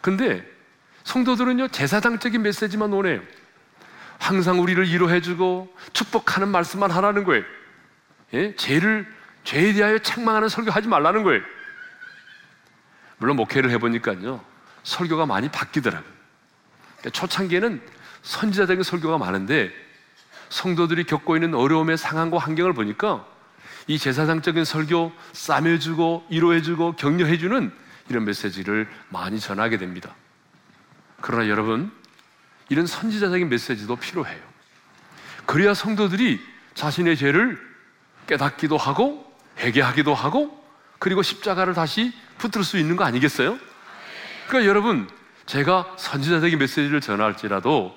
근데 0.00 0.50
성도들은요, 1.04 1.68
제사장적인 1.68 2.40
메시지만 2.40 2.90
오네요. 2.94 3.20
항상 4.22 4.60
우리를 4.62 4.88
위로해주고 4.88 5.76
축복하는 5.92 6.48
말씀만 6.48 6.92
하라는 6.92 7.24
거예요. 7.24 7.42
예? 8.34 8.54
죄를, 8.54 9.12
죄에 9.42 9.72
대하여 9.72 9.98
책망하는 9.98 10.48
설교 10.48 10.70
하지 10.70 10.86
말라는 10.86 11.24
거예요. 11.24 11.42
물론 13.18 13.34
목회를 13.34 13.70
해보니까요, 13.70 14.40
설교가 14.84 15.26
많이 15.26 15.48
바뀌더라고요. 15.50 16.12
그러니까 16.98 17.10
초창기에는 17.10 17.82
선지자적인 18.22 18.84
설교가 18.84 19.18
많은데 19.18 19.72
성도들이 20.50 21.02
겪고 21.04 21.34
있는 21.34 21.54
어려움의 21.54 21.98
상황과 21.98 22.38
환경을 22.38 22.74
보니까 22.74 23.26
이 23.88 23.98
제사장적인 23.98 24.64
설교 24.64 25.10
싸매주고 25.32 26.26
위로해주고 26.30 26.94
격려해주는 26.94 27.72
이런 28.08 28.24
메시지를 28.24 28.88
많이 29.08 29.40
전하게 29.40 29.78
됩니다. 29.78 30.14
그러나 31.20 31.48
여러분, 31.48 31.90
이런 32.68 32.86
선지자적인 32.86 33.48
메시지도 33.48 33.96
필요해요. 33.96 34.40
그래야 35.46 35.74
성도들이 35.74 36.40
자신의 36.74 37.16
죄를 37.16 37.60
깨닫기도 38.26 38.76
하고 38.76 39.30
회개하기도 39.58 40.14
하고 40.14 40.62
그리고 40.98 41.22
십자가를 41.22 41.74
다시 41.74 42.12
붙들 42.38 42.64
수 42.64 42.78
있는 42.78 42.96
거 42.96 43.04
아니겠어요? 43.04 43.58
그러니까 44.48 44.68
여러분, 44.68 45.08
제가 45.46 45.94
선지자적인 45.98 46.58
메시지를 46.58 47.00
전할지라도 47.00 47.94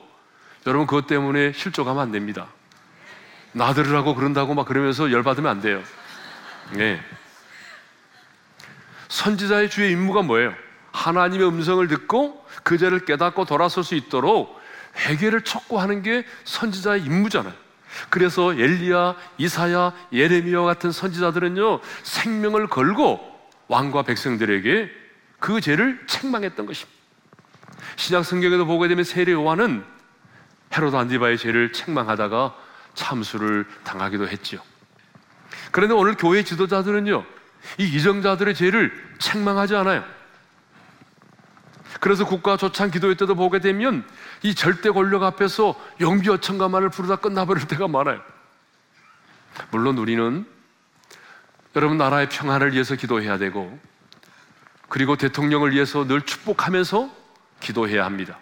여러분 0.65 0.87
그것 0.87 1.05
때문에 1.05 1.53
실족하면 1.53 2.01
안 2.01 2.11
됩니다. 2.11 2.47
나들으라고 3.51 4.15
그런다고 4.15 4.53
막 4.53 4.65
그러면서 4.65 5.11
열받으면 5.11 5.49
안 5.49 5.61
돼요. 5.61 5.81
네. 6.73 6.99
선지자의 9.07 9.69
주의 9.69 9.91
임무가 9.91 10.23
뭐예요? 10.23 10.53
하나님의 10.91 11.47
음성을 11.47 11.87
듣고 11.87 12.44
그 12.65 12.79
죄를 12.79 13.05
깨닫고 13.05 13.45
돌아설 13.45 13.83
수 13.83 13.93
있도록 13.93 14.59
회개를 14.97 15.43
촉구하는 15.43 16.01
게 16.01 16.25
선지자의 16.45 17.03
임무잖아요. 17.03 17.53
그래서 18.09 18.53
엘리야, 18.53 19.15
이사야, 19.37 19.93
예레미야 20.11 20.63
같은 20.63 20.91
선지자들은요 20.91 21.79
생명을 22.01 22.67
걸고 22.67 23.21
왕과 23.67 24.01
백성들에게 24.01 24.89
그 25.39 25.61
죄를 25.61 26.01
책망했던 26.07 26.65
것입니다. 26.65 26.99
신약 27.97 28.25
성경에도 28.25 28.65
보게 28.65 28.87
되면 28.87 29.03
세례 29.03 29.31
요한은 29.33 29.85
헤로드 30.75 30.95
안디바의 30.95 31.37
죄를 31.37 31.71
책망하다가 31.71 32.55
참수를 32.95 33.67
당하기도 33.83 34.27
했죠. 34.27 34.57
그런데 35.71 35.93
오늘 35.93 36.15
교회 36.15 36.43
지도자들은요, 36.43 37.23
이 37.77 37.83
이정자들의 37.83 38.55
죄를 38.55 38.91
책망하지 39.19 39.75
않아요. 39.75 40.03
그래서 42.05 42.23
국가 42.23 42.55
조창 42.55 42.91
기도회 42.91 43.15
때도 43.15 43.33
보게 43.33 43.57
되면 43.57 44.07
이 44.43 44.53
절대 44.53 44.91
권력 44.91 45.23
앞에서 45.23 45.73
영비 45.99 46.29
어천가만을 46.29 46.91
부르다 46.91 47.15
끝나버릴 47.15 47.67
때가 47.67 47.87
많아요. 47.87 48.21
물론 49.71 49.97
우리는 49.97 50.45
여러분 51.75 51.97
나라의 51.97 52.29
평안을 52.29 52.73
위해서 52.73 52.95
기도해야 52.95 53.39
되고 53.39 53.79
그리고 54.87 55.15
대통령을 55.15 55.71
위해서 55.71 56.05
늘 56.05 56.21
축복하면서 56.21 57.09
기도해야 57.59 58.05
합니다. 58.05 58.37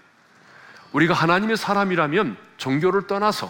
우리가 0.91 1.13
하나님의 1.13 1.55
사람이라면 1.55 2.35
종교를 2.57 3.07
떠나서 3.07 3.49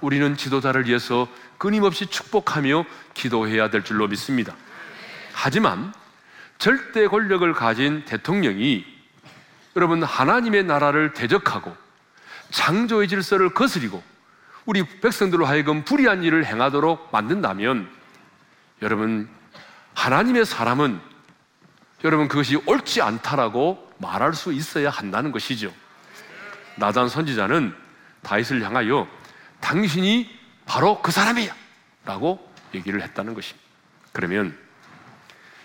우리는 0.00 0.36
지도자를 0.36 0.86
위해서 0.86 1.26
끊임없이 1.58 2.06
축복하며 2.06 2.84
기도해야 3.14 3.68
될 3.68 3.82
줄로 3.82 4.06
믿습니다. 4.06 4.54
하지만 5.32 5.92
절대 6.58 7.08
권력을 7.08 7.52
가진 7.52 8.04
대통령이 8.04 8.99
여러분 9.76 10.02
하나님의 10.02 10.64
나라를 10.64 11.14
대적하고 11.14 11.76
창조의 12.50 13.08
질서를 13.08 13.54
거스리고 13.54 14.02
우리 14.66 14.84
백성들로 15.00 15.46
하여금 15.46 15.84
불의한 15.84 16.22
일을 16.22 16.44
행하도록 16.44 17.10
만든다면 17.12 17.88
여러분 18.82 19.28
하나님의 19.94 20.44
사람은 20.44 21.00
여러분 22.04 22.28
그것이 22.28 22.56
옳지 22.66 23.02
않다라고 23.02 23.92
말할 23.98 24.34
수 24.34 24.52
있어야 24.52 24.90
한다는 24.90 25.32
것이죠. 25.32 25.72
나단 26.76 27.08
선지자는 27.08 27.74
다윗을 28.22 28.62
향하여 28.64 29.06
당신이 29.60 30.38
바로 30.64 31.02
그 31.02 31.12
사람이야 31.12 31.54
라고 32.04 32.52
얘기를 32.74 33.02
했다는 33.02 33.34
것입니다. 33.34 33.68
그러면 34.12 34.56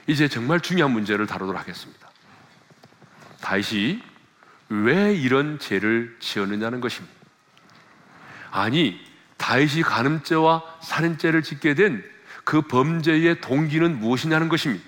이제 0.07 0.27
정말 0.27 0.59
중요한 0.59 0.91
문제를 0.91 1.25
다루도록 1.25 1.59
하겠습니다. 1.59 2.04
다윗이 3.45 4.01
왜 4.69 5.13
이런 5.13 5.59
죄를 5.59 6.17
지었느냐는 6.19 6.81
것입니다. 6.81 7.15
아니, 8.51 8.99
다윗이 9.37 9.83
간음죄와 9.83 10.63
살인죄를 10.81 11.43
짓게 11.43 11.75
된 11.75 12.15
그 12.45 12.61
범죄의 12.61 13.41
동기는 13.41 13.99
무엇이냐는 13.99 14.47
것입니다. 14.47 14.85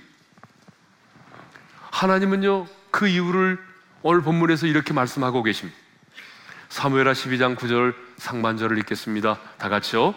하나님은요, 1.92 2.68
그 2.92 3.08
이유를 3.08 3.60
오늘 4.04 4.22
본문에서 4.22 4.68
이렇게 4.68 4.94
말씀하고 4.94 5.44
계십니다. 5.44 5.78
사무엘하 6.70 7.14
12장 7.14 7.58
9절 7.58 7.96
상반절을 8.18 8.78
읽겠습니다. 8.80 9.40
다 9.58 9.70
같이요. 9.70 10.14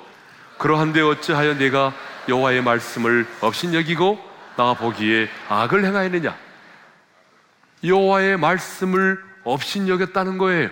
그러한데 0.59 1.00
어찌하여 1.00 1.55
내가 1.55 1.94
여호와의 2.29 2.62
말씀을 2.62 3.26
업신여기고 3.40 4.31
나 4.57 4.74
보기에 4.74 5.31
악을 5.48 5.85
행하였느냐? 5.87 6.37
여호와의 7.85 8.37
말씀을 8.38 9.23
업신여겼다는 9.45 10.38
거예요. 10.38 10.71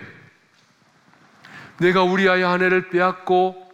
내가 1.77 2.03
우리 2.03 2.27
아의 2.29 2.43
아내를 2.43 2.89
빼앗고 2.89 3.67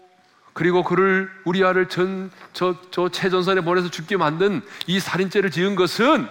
그리고 0.53 0.83
그를 0.83 1.29
우리 1.43 1.63
아를 1.63 1.89
전 1.89 2.31
저 2.53 2.75
저 2.91 3.09
최전선에 3.09 3.61
보내서 3.61 3.89
죽게 3.89 4.15
만든 4.15 4.61
이 4.87 4.99
살인죄를 4.99 5.51
지은 5.51 5.75
것은 5.75 6.29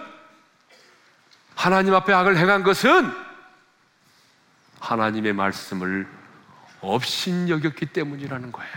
하나님 1.53 1.93
앞에 1.93 2.11
악을 2.11 2.37
행한 2.37 2.63
것은 2.63 3.11
하나님의 4.79 5.33
말씀을 5.33 6.07
업신여겼기 6.81 7.87
때문이라는 7.87 8.51
거예요. 8.51 8.73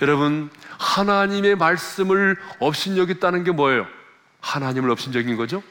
여러분, 0.00 0.50
하나님의 0.78 1.56
말씀을 1.56 2.36
업신여겼다는 2.60 3.44
게 3.44 3.50
뭐예요? 3.50 3.86
하나님을 4.40 4.90
업신여긴 4.90 5.36
거죠? 5.36 5.62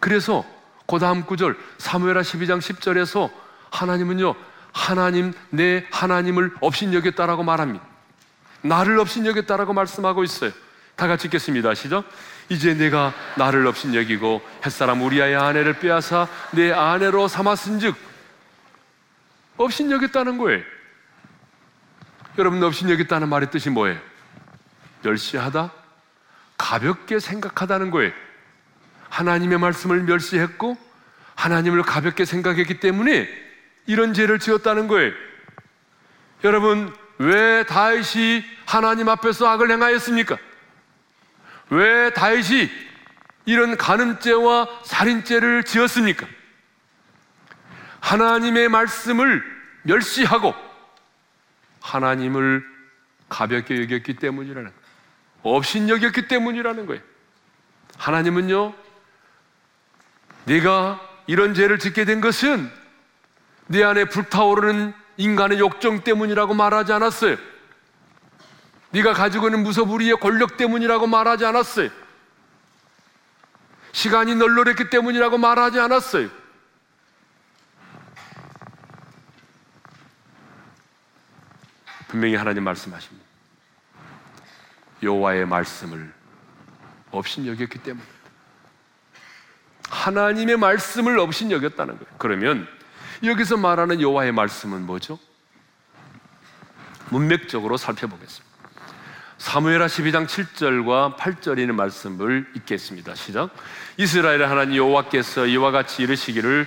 그래서 0.00 0.44
그 0.86 0.98
다음 0.98 1.24
구절 1.24 1.56
사무엘하 1.78 2.22
12장 2.22 2.58
10절에서 2.60 3.30
하나님은요 3.70 4.34
하나님 4.72 5.32
내 5.50 5.86
하나님을 5.90 6.52
업신여겼다라고 6.60 7.42
말합니다. 7.42 7.84
나를 8.62 8.98
업신여겼다라고 8.98 9.72
말씀하고 9.72 10.22
있어요. 10.24 10.52
다 10.96 11.06
같이 11.06 11.26
읽겠습니다. 11.26 11.74
시작. 11.74 12.04
이제 12.48 12.74
내가 12.74 13.12
나를 13.36 13.66
업신여기고 13.66 14.40
햇사람 14.64 15.02
우리아의 15.02 15.36
아내를 15.36 15.78
빼앗아 15.78 16.28
내 16.52 16.72
아내로 16.72 17.28
삼았은즉 17.28 17.96
업신여겼다는 19.56 20.38
거예요. 20.38 20.62
여러분 22.38 22.62
업신여겼다는 22.62 23.28
말의 23.28 23.50
뜻이 23.50 23.70
뭐예요? 23.70 23.98
멸시하다, 25.02 25.72
가볍게 26.58 27.18
생각하다는 27.18 27.90
거예요. 27.90 28.12
하나님의 29.16 29.58
말씀을 29.58 30.02
멸시했고 30.02 30.76
하나님을 31.36 31.82
가볍게 31.82 32.26
생각했기 32.26 32.80
때문에 32.80 33.26
이런 33.86 34.12
죄를 34.12 34.38
지었다는 34.38 34.88
거예요. 34.88 35.12
여러분, 36.44 36.94
왜 37.18 37.64
다윗이 37.64 38.44
하나님 38.66 39.08
앞에서 39.08 39.48
악을 39.48 39.70
행하였습니까? 39.70 40.36
왜 41.70 42.10
다윗이 42.10 42.70
이런 43.46 43.78
간음죄와 43.78 44.82
살인죄를 44.84 45.64
지었습니까? 45.64 46.26
하나님의 48.00 48.68
말씀을 48.68 49.42
멸시하고 49.82 50.54
하나님을 51.80 52.64
가볍게 53.30 53.80
여겼기 53.80 54.16
때문이라는 54.16 54.70
거예요. 54.70 54.86
없인 55.42 55.88
여겼기 55.88 56.28
때문이라는 56.28 56.86
거예요. 56.86 57.02
하나님은요, 57.96 58.85
네가 60.46 61.00
이런 61.26 61.54
죄를 61.54 61.78
짓게 61.78 62.04
된 62.04 62.20
것은 62.20 62.70
네 63.66 63.82
안에 63.82 64.06
불타오르는 64.06 64.94
인간의 65.16 65.58
욕정 65.58 66.02
때문이라고 66.04 66.54
말하지 66.54 66.92
않았어요. 66.92 67.36
네가 68.90 69.12
가지고 69.12 69.48
있는 69.48 69.62
무소불위의 69.64 70.18
권력 70.20 70.56
때문이라고 70.56 71.06
말하지 71.06 71.44
않았어요. 71.44 71.90
시간이 73.92 74.36
널널했기 74.36 74.90
때문이라고 74.90 75.38
말하지 75.38 75.80
않았어요. 75.80 76.28
분명히 82.08 82.36
하나님 82.36 82.62
말씀하십니다. 82.62 83.26
여호와의 85.02 85.46
말씀을 85.46 86.12
없인 87.10 87.46
여겼기 87.46 87.78
때문입니다. 87.78 88.15
하나님의 89.90 90.56
말씀을 90.56 91.18
없인 91.18 91.50
여겼다는 91.50 91.94
거예요. 91.94 92.14
그러면 92.18 92.66
여기서 93.22 93.56
말하는 93.56 94.00
여호와의 94.00 94.32
말씀은 94.32 94.82
뭐죠? 94.82 95.18
문맥적으로 97.10 97.76
살펴보겠습니다. 97.76 98.56
사무엘하 99.38 99.86
12장 99.86 100.26
7절과 100.26 101.16
8절에 101.16 101.60
있는 101.60 101.76
말씀을 101.76 102.46
읽겠습니다. 102.56 103.14
시작. 103.14 103.50
이스라엘의 103.96 104.46
하나님 104.46 104.76
여호와께서 104.76 105.46
이와 105.46 105.70
같이 105.70 106.02
이르시기를 106.02 106.66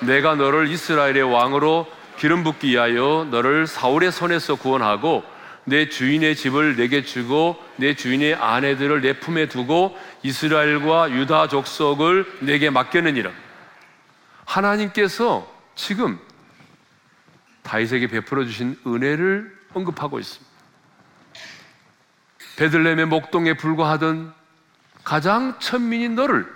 내가 0.00 0.34
너를 0.34 0.68
이스라엘의 0.68 1.22
왕으로 1.22 1.86
기름 2.18 2.44
붓기 2.44 2.70
위하여 2.70 3.26
너를 3.30 3.66
사울의 3.66 4.12
손에서 4.12 4.56
구원하고 4.56 5.22
내 5.68 5.88
주인의 5.88 6.34
집을 6.34 6.76
내게 6.76 7.02
주고 7.02 7.62
내 7.76 7.94
주인의 7.94 8.34
아내들을 8.34 9.02
내 9.02 9.20
품에 9.20 9.48
두고 9.48 9.96
이스라엘과 10.22 11.10
유다 11.10 11.48
족속을 11.48 12.38
내게 12.40 12.70
맡겼느니라. 12.70 13.30
하나님께서 14.46 15.46
지금 15.74 16.18
다윗에게 17.62 18.06
베풀어 18.06 18.44
주신 18.44 18.78
은혜를 18.86 19.56
언급하고 19.74 20.18
있습니다. 20.18 20.48
베들레헴의 22.56 23.04
목동에 23.06 23.54
불과하던 23.54 24.32
가장 25.04 25.58
천민인 25.60 26.14
너를 26.14 26.50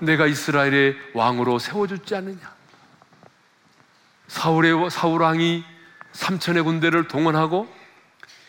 내가 0.00 0.26
이스라엘의 0.26 0.96
왕으로 1.14 1.58
세워 1.58 1.86
주지 1.86 2.14
않느냐? 2.14 2.52
사울의 4.26 4.90
사울 4.90 5.20
왕이 5.20 5.64
삼천의 6.12 6.62
군대를 6.64 7.08
동원하고 7.08 7.81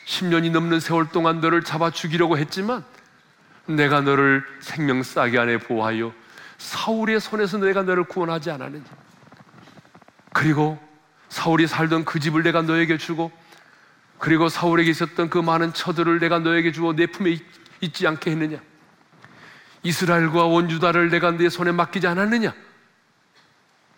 10년이 0.06 0.52
넘는 0.52 0.80
세월 0.80 1.10
동안 1.10 1.40
너를 1.40 1.64
잡아 1.64 1.90
죽이려고 1.90 2.38
했지만 2.38 2.84
내가 3.66 4.02
너를 4.02 4.44
생명 4.60 5.04
싸게 5.04 5.40
안에 5.40 5.58
보호하여 5.58 6.14
사울의 6.58 7.20
손에서 7.20 7.58
내가 7.58 7.84
너를 7.84 8.04
구원하지 8.04 8.52
않았느냐? 8.52 8.84
그리고 10.34 10.80
사울이 11.30 11.68
살던 11.68 12.06
그 12.06 12.20
집을 12.20 12.44
내가 12.44 12.62
너에게 12.62 12.98
주고 12.98 13.32
그리고 14.20 14.50
사울에게 14.50 14.90
있었던 14.90 15.30
그 15.30 15.38
많은 15.38 15.74
처들을 15.74 16.20
내가 16.20 16.40
너에게 16.40 16.72
주어 16.72 16.94
내 16.94 17.08
품에 17.08 17.32
있 17.32 17.94
지 17.94 18.08
않게 18.08 18.32
했느냐? 18.32 18.60
이스라엘과 19.84 20.46
원주다를 20.46 21.10
내가 21.10 21.32
내 21.32 21.50
손에 21.50 21.74
맡기지 21.74 22.08
않았느냐? 22.08 22.54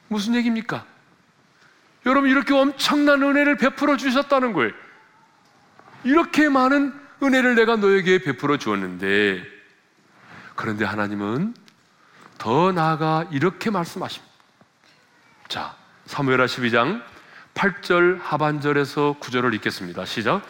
무슨 0.08 0.34
얘기입니까? 0.34 0.84
여러분 2.08 2.30
이렇게 2.32 2.54
엄청난 2.56 3.22
은혜를 3.22 3.58
베풀어 3.58 3.96
주셨다는 3.98 4.54
거예요. 4.54 4.72
이렇게 6.06 6.50
많은 6.50 6.94
은혜를 7.22 7.56
내가 7.56 7.76
너에게 7.76 8.20
베풀어 8.20 8.58
주었는데 8.58 9.44
그런데 10.56 10.86
하나님은 10.86 11.56
더 12.38 12.72
나아가 12.72 13.26
이렇게 13.32 13.72
말씀하십니다. 13.72 14.34
자, 15.48 15.76
사무엘하 16.06 16.46
12장 16.46 17.02
8절 17.56 18.20
하반절에서 18.22 19.16
9절을 19.20 19.56
읽겠습니다. 19.56 20.06
시작. 20.06 20.44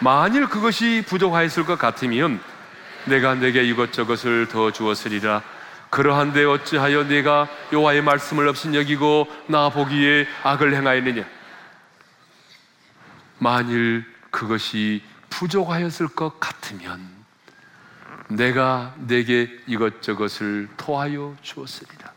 만일 0.00 0.46
그것이 0.46 1.04
부족하였을 1.06 1.66
것 1.66 1.78
같으면 1.78 2.40
내가 3.04 3.34
내게 3.34 3.64
이것저것을 3.64 4.48
더 4.48 4.70
주었으리라. 4.70 5.42
그러한데 5.90 6.44
어찌하여 6.44 7.04
내가 7.04 7.48
여호와의 7.72 8.02
말씀을 8.02 8.48
없인 8.48 8.74
여기고 8.74 9.28
나 9.46 9.68
보기에 9.68 10.26
악을 10.42 10.74
행하였느냐? 10.74 11.24
만일 13.38 14.15
그것이 14.36 15.02
부족하였을 15.30 16.08
것 16.08 16.38
같으면 16.38 17.00
내가 18.28 18.94
내게 18.98 19.50
이것저것을 19.66 20.68
토하여 20.76 21.36
주었으리라. 21.40 22.12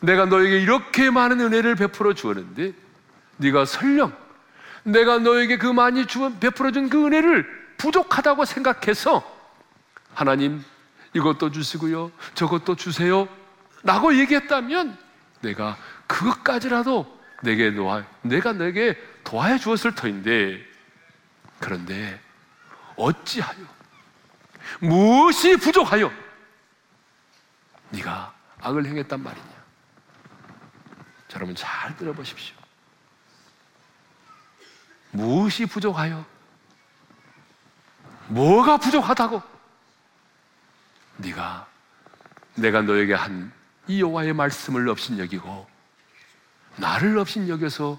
내가 0.00 0.26
너에게 0.26 0.60
이렇게 0.60 1.10
많은 1.10 1.40
은혜를 1.40 1.74
베풀어 1.74 2.14
주었는데 2.14 2.74
네가 3.38 3.64
설령 3.64 4.16
내가 4.84 5.18
너에게 5.18 5.58
그 5.58 5.66
많이 5.66 6.06
주 6.06 6.32
베풀어 6.38 6.70
준 6.70 6.88
그 6.88 7.06
은혜를 7.06 7.44
부족하다고 7.76 8.44
생각해서 8.44 9.24
하나님 10.14 10.64
이것도 11.12 11.50
주시고요. 11.50 12.12
저것도 12.34 12.76
주세요. 12.76 13.26
라고 13.82 14.16
얘기했다면 14.16 14.96
내가 15.40 15.76
그것까지라도 16.06 17.18
내게 17.42 17.70
놓아 17.70 18.04
내가 18.22 18.52
내게 18.52 18.96
도와해 19.24 19.58
주었을 19.58 19.94
터인데 19.94 20.67
그런데 21.60 22.20
어찌하여 22.96 23.64
무엇이 24.80 25.56
부족하여 25.56 26.10
네가 27.90 28.34
악을 28.60 28.86
행했단 28.86 29.22
말이냐? 29.22 29.48
자, 31.28 31.36
여러분 31.36 31.54
잘 31.54 31.96
들어보십시오. 31.96 32.56
무엇이 35.10 35.66
부족하여? 35.66 36.24
뭐가 38.28 38.76
부족하다고? 38.76 39.42
네가 41.18 41.66
내가 42.56 42.82
너에게 42.82 43.14
한 43.14 43.58
이 43.88 44.02
여호와의 44.02 44.34
말씀을 44.34 44.86
없인 44.90 45.18
여기고 45.18 45.66
나를 46.76 47.16
없인 47.18 47.48
여겨서 47.48 47.98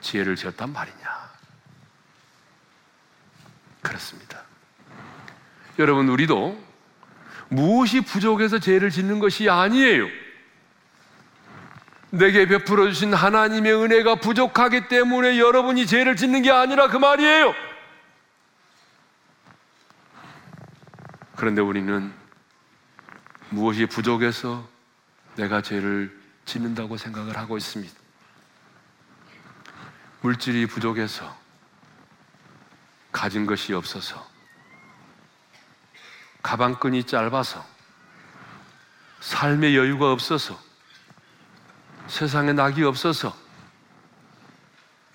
지혜를 0.00 0.34
지었단 0.34 0.72
말이냐? 0.72 1.27
그렇습니다. 3.82 4.42
여러분 5.78 6.08
우리도 6.08 6.58
무엇이 7.48 8.00
부족해서 8.00 8.58
죄를 8.58 8.90
짓는 8.90 9.18
것이 9.18 9.48
아니에요. 9.48 10.06
내게 12.10 12.46
베풀어 12.46 12.88
주신 12.88 13.12
하나님의 13.12 13.74
은혜가 13.74 14.16
부족하기 14.16 14.88
때문에 14.88 15.38
여러분이 15.38 15.86
죄를 15.86 16.16
짓는 16.16 16.42
게 16.42 16.50
아니라 16.50 16.88
그 16.88 16.96
말이에요. 16.96 17.54
그런데 21.36 21.60
우리는 21.60 22.12
무엇이 23.50 23.86
부족해서 23.86 24.68
내가 25.36 25.62
죄를 25.62 26.18
짓는다고 26.44 26.96
생각을 26.96 27.36
하고 27.36 27.56
있습니다. 27.56 27.94
물질이 30.22 30.66
부족해서 30.66 31.36
가진 33.18 33.46
것이 33.46 33.74
없어서 33.74 34.24
가방끈이 36.40 37.02
짧아서 37.02 37.66
삶의 39.18 39.76
여유가 39.76 40.12
없어서 40.12 40.56
세상에 42.06 42.52
낙이 42.52 42.84
없어서 42.84 43.36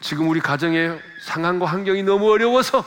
지금 0.02 0.28
우리 0.28 0.42
가정의 0.42 1.02
상황과 1.26 1.66
환경이 1.66 2.04
너무 2.04 2.30
어려워서 2.30 2.84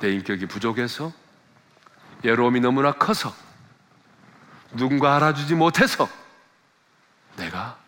내 0.00 0.10
인격이 0.10 0.46
부족해서 0.46 1.12
외로움이 2.24 2.58
너무나 2.58 2.90
커서 2.90 3.32
누군가 4.72 5.14
알아주지 5.14 5.54
못해서 5.54 6.08
내가 7.36 7.78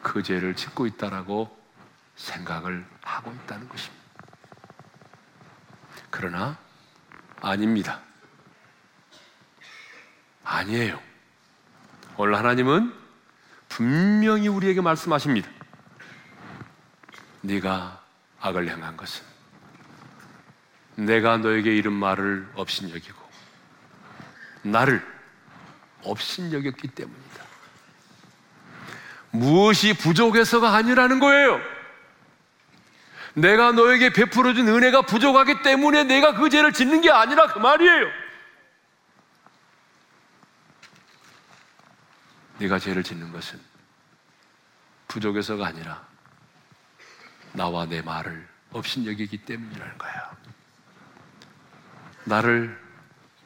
그 0.00 0.22
죄를 0.22 0.56
짓고 0.56 0.86
있다라고 0.86 1.54
생각을 2.16 2.86
하고 3.02 3.30
있다는 3.32 3.68
것입니다. 3.68 3.99
그러나 6.10 6.58
아닙니다. 7.40 8.00
아니에요. 10.44 11.00
오늘 12.16 12.36
하나님은 12.36 12.92
분명히 13.68 14.48
우리에게 14.48 14.80
말씀하십니다. 14.80 15.48
네가 17.42 18.02
악을 18.40 18.68
행한 18.68 18.96
것은 18.96 19.24
내가 20.96 21.38
너에게 21.38 21.74
이른 21.74 21.92
말을 21.92 22.48
없인 22.54 22.90
여기고 22.90 23.18
나를 24.62 25.06
없인 26.02 26.52
여겼기 26.52 26.88
때문이다. 26.88 27.44
무엇이 29.30 29.94
부족해서가 29.94 30.74
아니라는 30.74 31.20
거예요. 31.20 31.60
내가 33.34 33.72
너에게 33.72 34.10
베풀어준 34.12 34.68
은혜가 34.68 35.02
부족하기 35.02 35.62
때문에 35.62 36.04
내가 36.04 36.34
그 36.34 36.50
죄를 36.50 36.72
짓는 36.72 37.00
게 37.00 37.10
아니라 37.10 37.46
그 37.46 37.58
말이에요. 37.58 38.06
네가 42.58 42.78
죄를 42.78 43.02
짓는 43.02 43.32
것은 43.32 43.58
부족해서가 45.08 45.66
아니라 45.66 46.06
나와 47.52 47.86
내 47.86 48.02
말을 48.02 48.46
없인 48.72 49.06
여기기 49.06 49.38
때문이라는 49.38 49.98
거야. 49.98 50.30
나를 52.24 52.78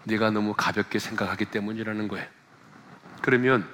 네가 0.04 0.30
너무 0.30 0.54
가볍게 0.54 0.98
생각하기 0.98 1.46
때문이라는 1.46 2.08
거예요. 2.08 2.26
그러면 3.22 3.66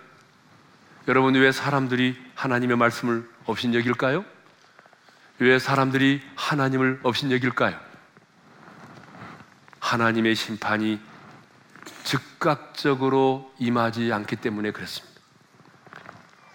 여러분 1.09 1.35
왜 1.35 1.51
사람들이 1.51 2.17
하나님의 2.35 2.77
말씀을 2.77 3.29
없인 3.47 3.75
여길까요? 3.75 4.25
왜 5.41 5.59
사람들이 5.59 6.21
하나님을 6.37 7.01
없인 7.03 7.33
여길까요? 7.33 7.75
하나님의 9.81 10.35
심판이 10.35 11.01
즉각적으로 12.05 13.51
임하지 13.59 14.13
않기 14.13 14.37
때문에 14.37 14.71
그렇습니다. 14.71 15.19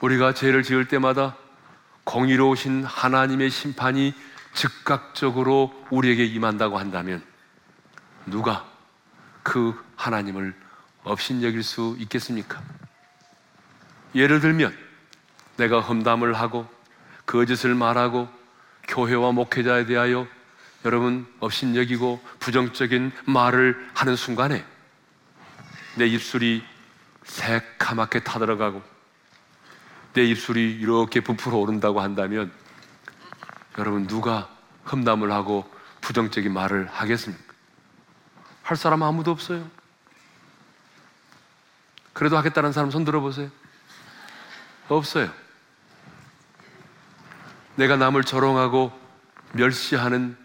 우리가 0.02 0.36
죄를 0.36 0.62
지을 0.62 0.88
때마다 0.88 1.36
공의로우신 2.04 2.84
하나님의 2.84 3.50
심판이 3.50 4.13
즉각적으로 4.54 5.74
우리에게 5.89 6.24
임한다고 6.24 6.78
한다면 6.78 7.24
누가 8.28 8.69
그 9.41 9.84
하나님을 9.95 10.54
없인 11.04 11.41
여길 11.41 11.63
수 11.63 11.95
있겠습니까? 11.98 12.62
예를 14.13 14.41
들면 14.41 14.78
내가 15.58 15.80
험담을 15.80 16.36
하고 16.36 16.67
거짓을 17.26 17.74
말하고 17.74 18.35
교회와 18.88 19.32
목회자에 19.32 19.86
대하여 19.86 20.28
여러분 20.86 21.26
없인 21.39 21.76
여기고 21.76 22.21
부정적인 22.39 23.12
말을 23.26 23.89
하는 23.95 24.15
순간에 24.15 24.63
내 25.95 26.06
입술이 26.06 26.63
새카맣게 27.24 28.24
타들어가고 28.24 28.84
내 30.13 30.24
입술이 30.24 30.78
이렇게 30.80 31.21
부풀어 31.21 31.58
오른다고 31.58 32.02
한다면 32.02 32.52
여러분 33.78 34.08
누가 34.08 34.50
험담을 34.91 35.32
하고 35.32 35.69
부정적인 36.02 36.54
말을 36.54 36.88
하겠습니까? 36.88 37.43
할 38.62 38.78
사람 38.78 39.04
아무도 39.04 39.32
없어요. 39.32 39.69
그래도 42.13 42.38
하겠다는 42.38 42.71
사람 42.71 42.91
손 42.91 43.04
들어보세요. 43.04 43.50
없어요. 44.88 45.32
내가 47.75 47.95
남을 47.97 48.23
조롱하고 48.23 48.91
멸시하는 49.53 50.38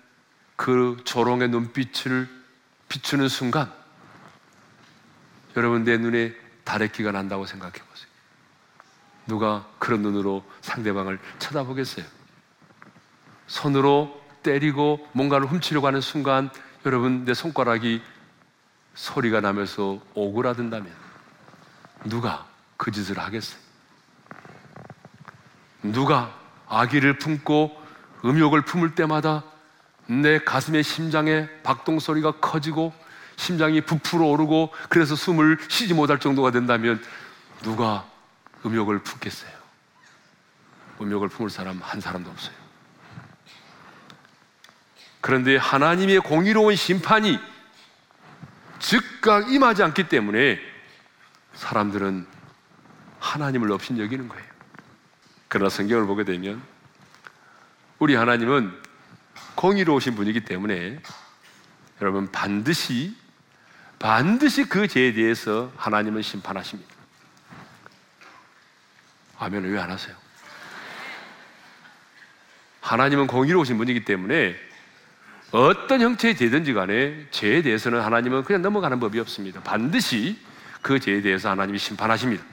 그 0.57 0.97
조롱의 1.05 1.49
눈빛을 1.49 2.29
비추는 2.89 3.29
순간 3.29 3.73
여러분 5.57 5.85
내 5.85 5.97
눈에 5.97 6.35
다래끼가 6.65 7.13
난다고 7.13 7.47
생각해 7.47 7.73
보세요. 7.73 8.09
누가 9.27 9.67
그런 9.79 10.03
눈으로 10.03 10.45
상대방을 10.61 11.19
쳐다보겠어요? 11.39 12.05
손으로 13.47 14.21
때리고 14.43 15.07
뭔가를 15.13 15.47
훔치려고 15.47 15.87
하는 15.87 16.01
순간 16.01 16.51
여러분 16.87 17.25
내 17.25 17.35
손가락이 17.35 18.03
소리가 18.95 19.41
나면서 19.41 20.01
오그라든다면 20.15 20.93
누가 22.05 22.47
그 22.77 22.91
짓을 22.91 23.19
하겠어요? 23.19 23.61
누가 25.83 26.40
아기를 26.71 27.19
품고 27.19 27.77
음욕을 28.25 28.63
품을 28.63 28.95
때마다 28.95 29.43
내 30.07 30.39
가슴의 30.39 30.83
심장의 30.83 31.49
박동 31.63 31.99
소리가 31.99 32.33
커지고 32.41 32.95
심장이 33.37 33.81
부풀어 33.81 34.27
오르고 34.27 34.73
그래서 34.89 35.17
숨을 35.17 35.59
쉬지 35.69 35.95
못할 35.95 36.19
정도가 36.19 36.51
된다면 36.53 37.03
누가 37.63 38.07
음욕을 38.65 39.01
품겠어요? 39.01 39.51
음욕을 41.01 41.29
품을 41.29 41.51
사람 41.51 41.79
한 41.83 42.01
사람도 42.01 42.31
없어요. 42.31 42.55
그런데 45.21 45.57
하나님의 45.57 46.21
공의로운 46.21 46.77
심판이 46.77 47.39
즉각 48.79 49.53
임하지 49.53 49.83
않기 49.83 50.09
때문에 50.09 50.59
사람들은 51.55 52.27
하나님을 53.19 53.73
없인 53.73 53.99
여기는 53.99 54.29
거예요. 54.29 54.50
그러나 55.51 55.69
성경을 55.69 56.07
보게 56.07 56.23
되면 56.23 56.63
우리 57.99 58.15
하나님은 58.15 58.73
공의로우신 59.57 60.15
분이기 60.15 60.45
때문에 60.45 61.01
여러분 62.01 62.31
반드시 62.31 63.17
반드시 63.99 64.69
그 64.69 64.87
죄에 64.87 65.13
대해서 65.13 65.73
하나님은 65.77 66.23
심판하십니다. 66.23 66.95
아멘을 69.39 69.73
왜 69.73 69.81
안 69.81 69.91
하세요? 69.91 70.15
하나님은 72.81 73.27
공의로우신 73.27 73.77
분이기 73.77 74.05
때문에 74.05 74.55
어떤 75.51 76.01
형태의 76.01 76.37
죄든지 76.37 76.75
간에 76.75 77.27
죄에 77.33 77.63
대해서는 77.63 78.01
하나님은 78.01 78.45
그냥 78.45 78.63
넘어가는 78.63 79.01
법이 79.01 79.19
없습니다. 79.19 79.61
반드시 79.65 80.39
그 80.81 81.01
죄에 81.01 81.23
대해서 81.23 81.51
하나님이 81.51 81.77
심판하십니다. 81.79 82.45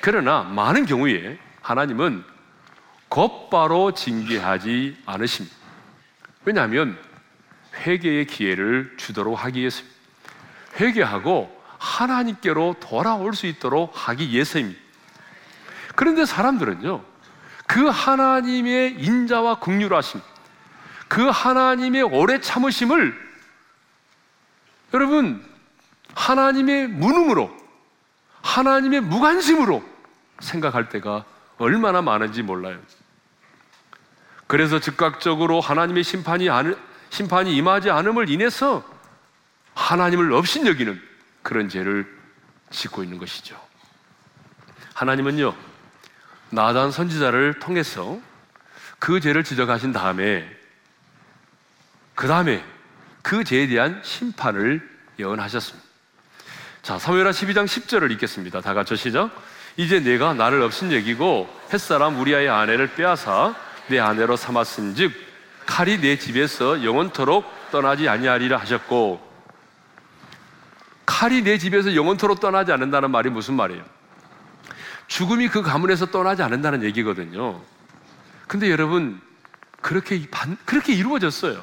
그러나 0.00 0.42
많은 0.42 0.86
경우에 0.86 1.38
하나님은 1.68 2.24
곧바로 3.10 3.92
징계하지 3.92 5.02
않으십니다. 5.04 5.54
왜냐하면 6.46 6.98
회개의 7.74 8.26
기회를 8.26 8.94
주도록 8.96 9.44
하기 9.44 9.60
위해서입니다. 9.60 9.98
회개하고 10.80 11.62
하나님께로 11.76 12.76
돌아올 12.80 13.34
수 13.34 13.46
있도록 13.46 13.92
하기 13.94 14.30
위해서입니다. 14.30 14.80
그런데 15.94 16.24
사람들은요, 16.24 17.04
그 17.66 17.86
하나님의 17.86 18.94
인자와 18.98 19.58
긍휼하심, 19.60 20.22
그 21.06 21.28
하나님의 21.28 22.02
오래 22.02 22.40
참으심을 22.40 23.28
여러분 24.94 25.44
하나님의 26.14 26.88
무능으로 26.88 27.54
하나님의 28.40 29.02
무관심으로 29.02 29.84
생각할 30.40 30.88
때가 30.88 31.26
얼마나 31.58 32.02
많은지 32.02 32.42
몰라요. 32.42 32.78
그래서 34.46 34.80
즉각적으로 34.80 35.60
하나님의 35.60 36.04
심판이 36.04 36.48
안, 36.48 36.76
심판이 37.10 37.54
임하지 37.54 37.90
않음을 37.90 38.30
인해서 38.30 38.84
하나님을 39.74 40.32
없인 40.32 40.66
여기는 40.66 41.00
그런 41.42 41.68
죄를 41.68 42.06
짓고 42.70 43.02
있는 43.02 43.18
것이죠. 43.18 43.60
하나님은요, 44.94 45.54
나단 46.50 46.90
선지자를 46.90 47.60
통해서 47.60 48.18
그 48.98 49.20
죄를 49.20 49.44
지적하신 49.44 49.92
다음에 49.92 50.48
그 52.14 52.26
다음에 52.26 52.64
그 53.22 53.44
죄에 53.44 53.68
대한 53.68 54.00
심판을 54.02 54.88
예언하셨습니다. 55.18 55.88
자, 56.82 56.98
사무엘하 56.98 57.30
12장 57.30 57.66
10절을 57.66 58.10
읽겠습니다. 58.12 58.60
다 58.60 58.74
같이 58.74 58.96
시작. 58.96 59.30
이제 59.78 60.00
내가 60.00 60.34
나를 60.34 60.60
없인 60.60 60.92
여기고 60.92 61.48
햇사람 61.72 62.18
우리아의 62.18 62.48
아내를 62.48 62.94
빼앗아 62.94 63.54
내 63.86 64.00
아내로 64.00 64.36
삼았은즉 64.36 65.12
칼이 65.66 66.00
내 66.00 66.18
집에서 66.18 66.82
영원토록 66.82 67.44
떠나지 67.70 68.08
아니하리라 68.08 68.56
하셨고 68.58 69.20
칼이 71.06 71.42
내 71.42 71.58
집에서 71.58 71.94
영원토록 71.94 72.40
떠나지 72.40 72.72
않는다는 72.72 73.12
말이 73.12 73.30
무슨 73.30 73.54
말이에요? 73.54 73.84
죽음이 75.06 75.46
그 75.46 75.62
가문에서 75.62 76.06
떠나지 76.06 76.42
않는다는 76.42 76.82
얘기거든요. 76.82 77.62
근데 78.48 78.72
여러분 78.72 79.20
그렇게 79.80 80.26
그렇게 80.64 80.92
이루어졌어요. 80.92 81.62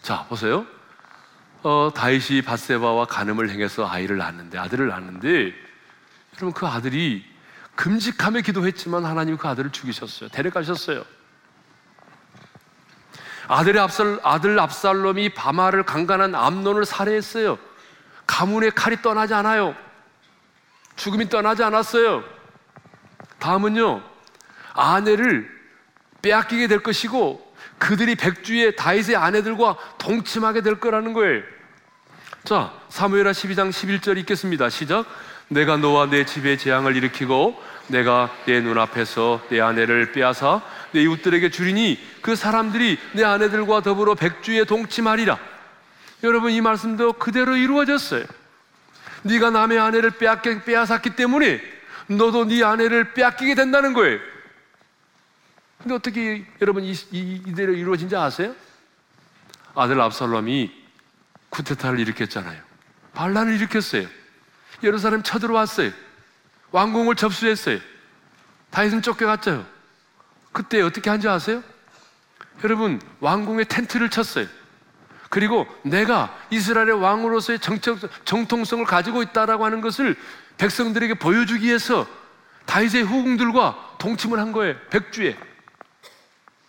자, 0.00 0.24
보세요. 0.28 0.64
어, 1.64 1.90
다윗이 1.92 2.42
바세바와 2.42 3.06
간음을 3.06 3.50
행해서 3.50 3.84
아이를 3.88 4.16
낳았는데 4.16 4.58
아들을 4.58 4.86
낳았는데 4.86 5.65
여러분 6.36 6.52
그 6.52 6.66
아들이 6.66 7.24
금직함에 7.74 8.42
기도했지만 8.42 9.04
하나님 9.04 9.36
그 9.36 9.48
아들을 9.48 9.70
죽이셨어요. 9.70 10.28
데려가셨어요. 10.30 11.04
아들의 13.48 13.80
압살, 13.80 14.20
아들 14.22 14.58
압살롬이 14.58 15.30
바마를 15.30 15.84
강간한 15.84 16.34
암론을 16.34 16.84
살해했어요. 16.84 17.58
가문의 18.26 18.72
칼이 18.72 19.02
떠나지 19.02 19.34
않아요. 19.34 19.76
죽음이 20.96 21.28
떠나지 21.28 21.62
않았어요. 21.62 22.24
다음은요, 23.38 24.02
아내를 24.72 25.48
빼앗기게 26.22 26.66
될 26.66 26.82
것이고 26.82 27.46
그들이 27.78 28.16
백주의 28.16 28.74
다윗의 28.74 29.16
아내들과 29.16 29.76
동침하게 29.98 30.62
될 30.62 30.80
거라는 30.80 31.12
거예요. 31.12 31.42
자, 32.44 32.72
사무엘하 32.88 33.32
12장 33.32 33.70
11절 33.70 34.18
읽겠습니다. 34.18 34.70
시작. 34.70 35.06
내가 35.48 35.76
너와 35.76 36.10
내 36.10 36.24
집에 36.24 36.56
재앙을 36.56 36.96
일으키고 36.96 37.60
내가 37.88 38.34
내 38.46 38.60
눈앞에서 38.60 39.42
내 39.48 39.60
아내를 39.60 40.12
빼앗아 40.12 40.62
내 40.92 41.02
이웃들에게 41.02 41.50
주리니 41.50 42.00
그 42.20 42.34
사람들이 42.34 42.98
내 43.12 43.24
아내들과 43.24 43.82
더불어 43.82 44.14
백주에 44.14 44.64
동침하리라. 44.64 45.38
여러분 46.24 46.50
이 46.50 46.60
말씀도 46.60 47.14
그대로 47.14 47.56
이루어졌어요. 47.56 48.24
네가 49.22 49.50
남의 49.50 49.78
아내를 49.78 50.12
빼앗기, 50.12 50.62
빼앗았기 50.62 51.10
때문에 51.10 51.60
너도 52.08 52.44
네 52.46 52.64
아내를 52.64 53.14
빼앗기게 53.14 53.54
된다는 53.54 53.92
거예요. 53.92 54.18
근데 55.78 55.94
어떻게 55.94 56.44
여러분 56.60 56.84
이, 56.84 56.92
이, 57.12 57.42
이대로 57.46 57.72
이루어진지 57.72 58.16
아세요? 58.16 58.54
아들 59.74 60.00
압살롬이 60.00 60.72
쿠데타를 61.50 62.00
일으켰잖아요. 62.00 62.60
반란을 63.14 63.54
일으켰어요. 63.54 64.08
예루살렘 64.82 65.22
쳐들어왔어요. 65.22 65.90
왕궁을 66.72 67.16
접수했어요. 67.16 67.78
다윗은 68.70 69.02
쫓겨갔죠. 69.02 69.66
그때 70.52 70.80
어떻게 70.80 71.10
한지 71.10 71.28
아세요? 71.28 71.62
여러분 72.64 73.00
왕궁에 73.20 73.64
텐트를 73.64 74.10
쳤어요. 74.10 74.46
그리고 75.28 75.66
내가 75.82 76.36
이스라엘의 76.50 77.00
왕으로서의 77.00 77.58
정적, 77.58 77.98
정통성을 78.24 78.84
가지고 78.84 79.22
있다라고 79.22 79.64
하는 79.64 79.80
것을 79.80 80.16
백성들에게 80.56 81.14
보여주기 81.14 81.66
위해서 81.66 82.06
다윗의 82.64 83.02
후궁들과 83.02 83.96
동침을 83.98 84.38
한 84.38 84.52
거예요. 84.52 84.76
백주에. 84.90 85.36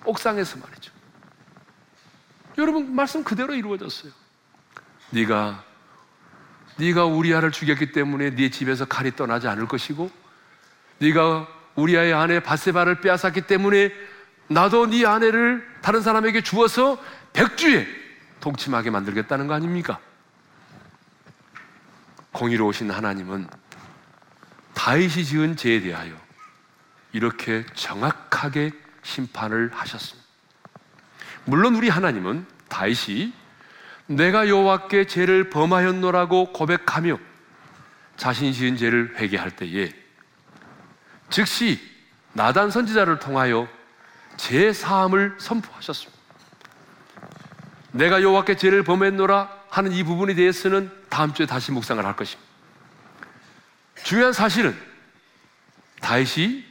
옥상에서 0.06 0.58
말이죠. 0.58 0.92
여러분 2.58 2.96
말씀 2.96 3.24
그대로 3.24 3.54
이루어졌어요. 3.54 4.12
네가 5.12 5.64
네가 6.78 7.06
우리아를 7.06 7.52
죽였기 7.52 7.92
때문에 7.92 8.36
네 8.36 8.50
집에서 8.50 8.86
칼이 8.86 9.16
떠나지 9.16 9.48
않을 9.48 9.68
것이고 9.68 10.10
네가 11.00 11.48
우리아의 11.76 12.14
아내 12.14 12.40
바세바를 12.40 13.02
빼앗았기 13.02 13.42
때문에 13.42 13.92
나도 14.48 14.88
네 14.88 15.06
아내를 15.06 15.68
다른 15.82 16.02
사람에게 16.02 16.42
주어서 16.42 16.98
백주에 17.34 17.88
동침하게 18.40 18.90
만들겠다는 18.90 19.48
거 19.48 19.54
아닙니까? 19.54 20.00
공의로우신 22.32 22.92
하나님은 22.92 23.48
다윗이 24.74 25.26
지은 25.26 25.56
죄에 25.58 25.82
대하여 25.82 26.14
이렇게 27.12 27.66
정확하게 27.74 28.72
심판을 29.02 29.72
하셨습니다. 29.74 30.28
물론 31.46 31.76
우리 31.76 31.90
하나님은 31.90 32.46
다윗이 32.70 33.34
내가 34.08 34.48
여호와께 34.48 35.06
죄를 35.06 35.50
범하였노라고 35.50 36.54
고백하며 36.54 37.20
자신이 38.16 38.54
지은 38.54 38.78
죄를 38.78 39.16
회개할 39.18 39.52
때에 39.52 39.94
즉시 41.30 41.80
나단 42.34 42.72
선지자를 42.72 43.20
통하여 43.20 43.68
죄 44.38 44.72
사함을 44.72 45.36
선포하셨습니다. 45.40 46.18
내가 47.92 48.22
여호와께 48.22 48.56
죄를 48.56 48.84
범했노라 48.84 49.50
하는 49.70 49.92
이 49.92 50.04
부분에 50.04 50.36
대해서는 50.36 50.92
다음 51.10 51.34
주에 51.34 51.46
다시 51.46 51.72
묵상을 51.72 52.04
할 52.04 52.16
것입니다. 52.16 52.48
중요한 54.04 54.34
사실은 54.34 54.78
다윗이 56.02 56.64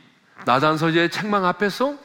나단 0.46 0.78
선지자의 0.78 1.10
책망 1.10 1.44
앞에서 1.44 1.98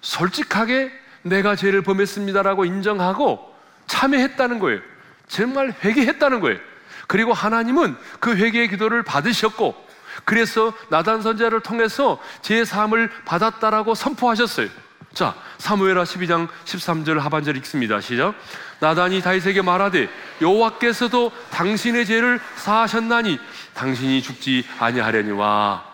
솔직하게 0.00 0.90
내가 1.22 1.54
죄를 1.54 1.82
범했습니다라고 1.82 2.64
인정하고 2.64 3.53
참여했다는 3.86 4.58
거예요. 4.58 4.80
정말 5.28 5.74
회개했다는 5.82 6.40
거예요. 6.40 6.58
그리고 7.06 7.32
하나님은 7.32 7.96
그 8.20 8.34
회개의 8.36 8.68
기도를 8.68 9.02
받으셨고 9.02 9.84
그래서 10.24 10.72
나단 10.88 11.22
선자를 11.22 11.60
통해서 11.60 12.20
제 12.40 12.64
삶을 12.64 13.10
받았다라고 13.24 13.94
선포하셨어요. 13.94 14.68
자, 15.12 15.34
사무엘하 15.58 16.04
12장 16.04 16.48
13절 16.64 17.18
하반절 17.18 17.56
읽습니다. 17.58 18.00
시작. 18.00 18.34
나단이 18.80 19.22
다윗에게 19.22 19.62
말하되 19.62 20.08
여호와께서도 20.40 21.30
당신의 21.50 22.06
죄를 22.06 22.40
사하셨나니 22.56 23.38
당신이 23.74 24.22
죽지 24.22 24.66
아니하려니와. 24.78 25.84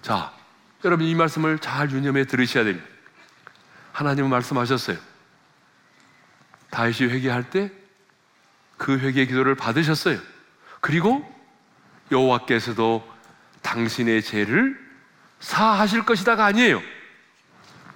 자, 0.00 0.32
여러분 0.84 1.06
이 1.06 1.14
말씀을 1.14 1.58
잘 1.58 1.90
유념해 1.90 2.24
들으셔야 2.24 2.64
됩니다. 2.64 2.86
하나님은 3.92 4.30
말씀하셨어요. 4.30 4.96
다윗이 6.76 7.10
회개할 7.10 7.48
때 7.50 7.86
그 8.76 8.98
회개 8.98 9.26
기도를 9.26 9.54
받으셨어요. 9.54 10.18
그리고 10.80 11.24
여호와께서도 12.12 13.06
당신의 13.62 14.22
죄를 14.22 14.78
사하실 15.40 16.04
것이다가 16.04 16.44
아니에요. 16.44 16.82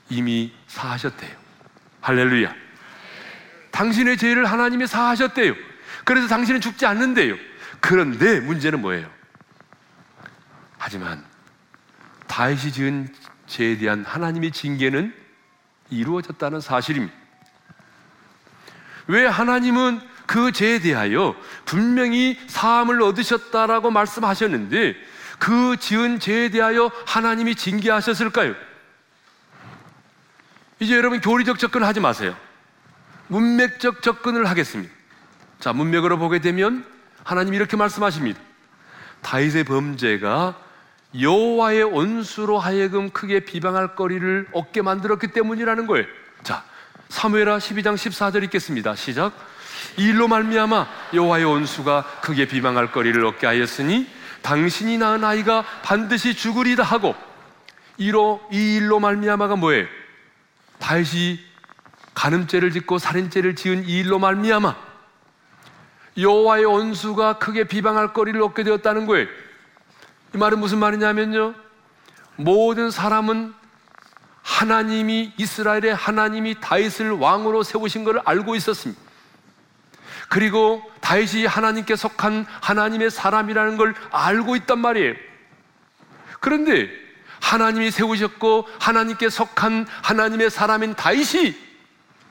이미 0.09 0.53
사하셨대요. 0.67 1.37
할렐루야. 2.01 2.55
당신의 3.71 4.17
죄를 4.17 4.47
하나님이 4.47 4.87
사하셨대요. 4.87 5.55
그래서 6.05 6.27
당신은 6.27 6.61
죽지 6.61 6.87
않는데요. 6.87 7.37
그런데 7.81 8.41
문제는 8.41 8.81
뭐예요? 8.81 9.09
하지만 10.79 11.25
다윗이 12.27 12.73
지은 12.73 13.15
죄에 13.47 13.79
대한 13.79 14.05
하나님의 14.05 14.51
징계는 14.51 15.15
이루어졌다는 15.91 16.61
사실입니다. 16.61 17.20
왜 19.11 19.27
하나님은 19.27 20.01
그 20.27 20.53
죄에 20.53 20.79
대하여 20.79 21.35
분명히 21.65 22.39
사함을 22.47 23.03
얻으셨다라고 23.03 23.91
말씀하셨는데 23.91 24.95
그 25.41 25.77
지은 25.81 26.21
죄에 26.21 26.51
대하여 26.51 26.93
하나님이 27.07 27.57
징계하셨을까요? 27.57 28.55
이제 30.79 30.97
여러분 30.97 31.21
교리적 31.21 31.59
접근하지 31.59 31.99
마세요. 31.99 32.37
문맥적 33.27 34.03
접근을 34.03 34.47
하겠습니다. 34.47 34.93
자, 35.59 35.73
문맥으로 35.73 36.17
보게 36.17 36.39
되면 36.39 36.85
하나님 37.25 37.55
이렇게 37.55 37.77
말씀하십니다. 37.77 38.41
다윗의 39.23 39.65
범죄가 39.65 40.57
여호와의 41.21 41.83
원수로 41.83 42.59
하여금 42.59 43.11
크게 43.11 43.41
비방할 43.41 43.97
거리를 43.97 44.49
얻게 44.53 44.83
만들었기 44.83 45.29
때문이라는 45.29 45.87
거예요. 45.87 46.07
자, 46.45 46.65
사무엘하 47.11 47.59
12장 47.59 47.95
14절 47.97 48.45
읽겠습니다. 48.45 48.95
시작. 48.95 49.33
이 49.99 50.05
일로 50.05 50.29
말미암아 50.29 50.87
여호와의 51.13 51.45
원수가 51.45 52.21
크게 52.23 52.47
비방할 52.47 52.93
거리를 52.93 53.23
얻게 53.27 53.49
하였으니 53.49 54.09
당신이 54.43 54.97
낳은 54.97 55.25
아이가 55.25 55.65
반드시 55.83 56.35
죽으리다 56.35 56.85
하고 56.85 57.17
이로 57.99 58.41
이 58.53 58.77
일로 58.77 59.01
말미암아가 59.01 59.57
뭐예요? 59.57 59.87
다윗이 60.79 61.41
간음죄를 62.15 62.71
짓고 62.71 62.99
살인죄를 62.99 63.57
지은 63.57 63.89
이 63.89 63.99
일로 63.99 64.21
말미암아 64.21 64.77
여호와의 66.17 66.65
원수가 66.65 67.39
크게 67.39 67.65
비방할 67.65 68.13
거리를 68.13 68.41
얻게 68.41 68.63
되었다는 68.63 69.07
거예요. 69.07 69.27
이 70.35 70.39
말은 70.39 70.61
무슨 70.61 70.79
말이냐면요. 70.79 71.55
모든 72.37 72.91
사람은 72.91 73.60
하나님이 74.51 75.33
이스라엘의 75.37 75.95
하나님이 75.95 76.57
다윗을 76.61 77.13
왕으로 77.13 77.63
세우신 77.63 78.03
것을 78.03 78.21
알고 78.25 78.57
있었습니다. 78.57 79.01
그리고 80.29 80.83
다윗이 81.01 81.47
하나님께 81.47 81.95
속한 81.95 82.47
하나님의 82.61 83.11
사람이라는 83.13 83.77
걸 83.77 83.95
알고 84.11 84.57
있단 84.57 84.81
말이에요. 84.81 85.15
그런데 86.41 86.91
하나님이 87.41 87.93
세우셨고 87.93 88.69
하나님께 88.81 89.31
속한 89.31 89.87
하나님의 90.03 90.51
사람인 90.51 90.95
다윗이 90.95 91.55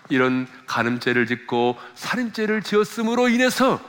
이런 0.10 0.46
간음죄를 0.68 1.26
짓고 1.26 1.78
살인죄를 1.96 2.64
지었음으로 2.64 3.30
인해서 3.30 3.80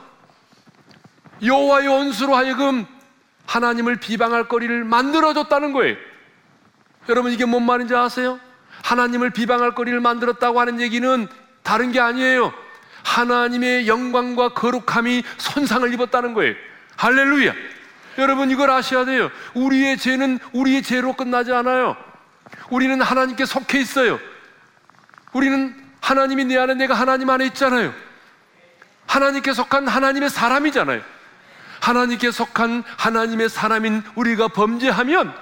여호와의 1.42 1.88
원수로 1.88 2.36
하여금 2.36 2.86
하나님을 3.46 3.96
비방할 3.96 4.48
거리를 4.48 4.84
만들어 4.84 5.34
줬다는 5.34 5.72
거예요. 5.72 5.96
여러분 7.10 7.32
이게 7.32 7.44
뭔 7.44 7.66
말인지 7.66 7.94
아세요? 7.94 8.38
하나님을 8.84 9.30
비방할 9.30 9.74
거리를 9.74 9.98
만들었다고 10.00 10.60
하는 10.60 10.80
얘기는 10.80 11.28
다른 11.62 11.92
게 11.92 12.00
아니에요. 12.00 12.52
하나님의 13.02 13.88
영광과 13.88 14.50
거룩함이 14.50 15.24
손상을 15.36 15.92
입었다는 15.92 16.34
거예요. 16.34 16.54
할렐루야. 16.96 17.52
여러분 18.18 18.50
이걸 18.50 18.70
아셔야 18.70 19.04
돼요. 19.04 19.30
우리의 19.54 19.98
죄는 19.98 20.38
우리의 20.52 20.82
죄로 20.82 21.14
끝나지 21.14 21.52
않아요. 21.52 21.96
우리는 22.70 23.00
하나님께 23.00 23.44
속해 23.44 23.80
있어요. 23.80 24.20
우리는 25.32 25.74
하나님이 26.00 26.44
내 26.44 26.58
안에 26.58 26.74
내가 26.74 26.94
하나님 26.94 27.28
안에 27.28 27.46
있잖아요. 27.46 27.92
하나님께 29.06 29.52
속한 29.52 29.88
하나님의 29.88 30.30
사람이잖아요. 30.30 31.02
하나님께 31.80 32.30
속한 32.30 32.84
하나님의 32.96 33.48
사람인 33.48 34.02
우리가 34.14 34.48
범죄하면 34.48 35.34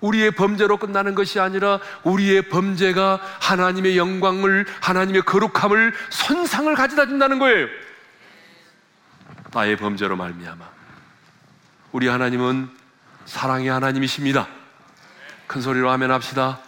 우리의 0.00 0.30
범죄로 0.32 0.76
끝나는 0.78 1.14
것이 1.14 1.40
아니라 1.40 1.78
우리의 2.04 2.48
범죄가 2.48 3.20
하나님의 3.40 3.96
영광을 3.96 4.66
하나님의 4.80 5.22
거룩함을 5.22 5.92
손상을 6.10 6.74
가져다 6.74 7.06
준다는 7.06 7.38
거예요. 7.38 7.66
나의 9.52 9.76
범죄로 9.76 10.16
말미암아 10.16 10.64
우리 11.92 12.06
하나님은 12.06 12.70
사랑의 13.24 13.68
하나님이십니다. 13.68 14.48
큰 15.46 15.60
소리로 15.60 15.90
하면 15.90 16.10
합시다. 16.12 16.60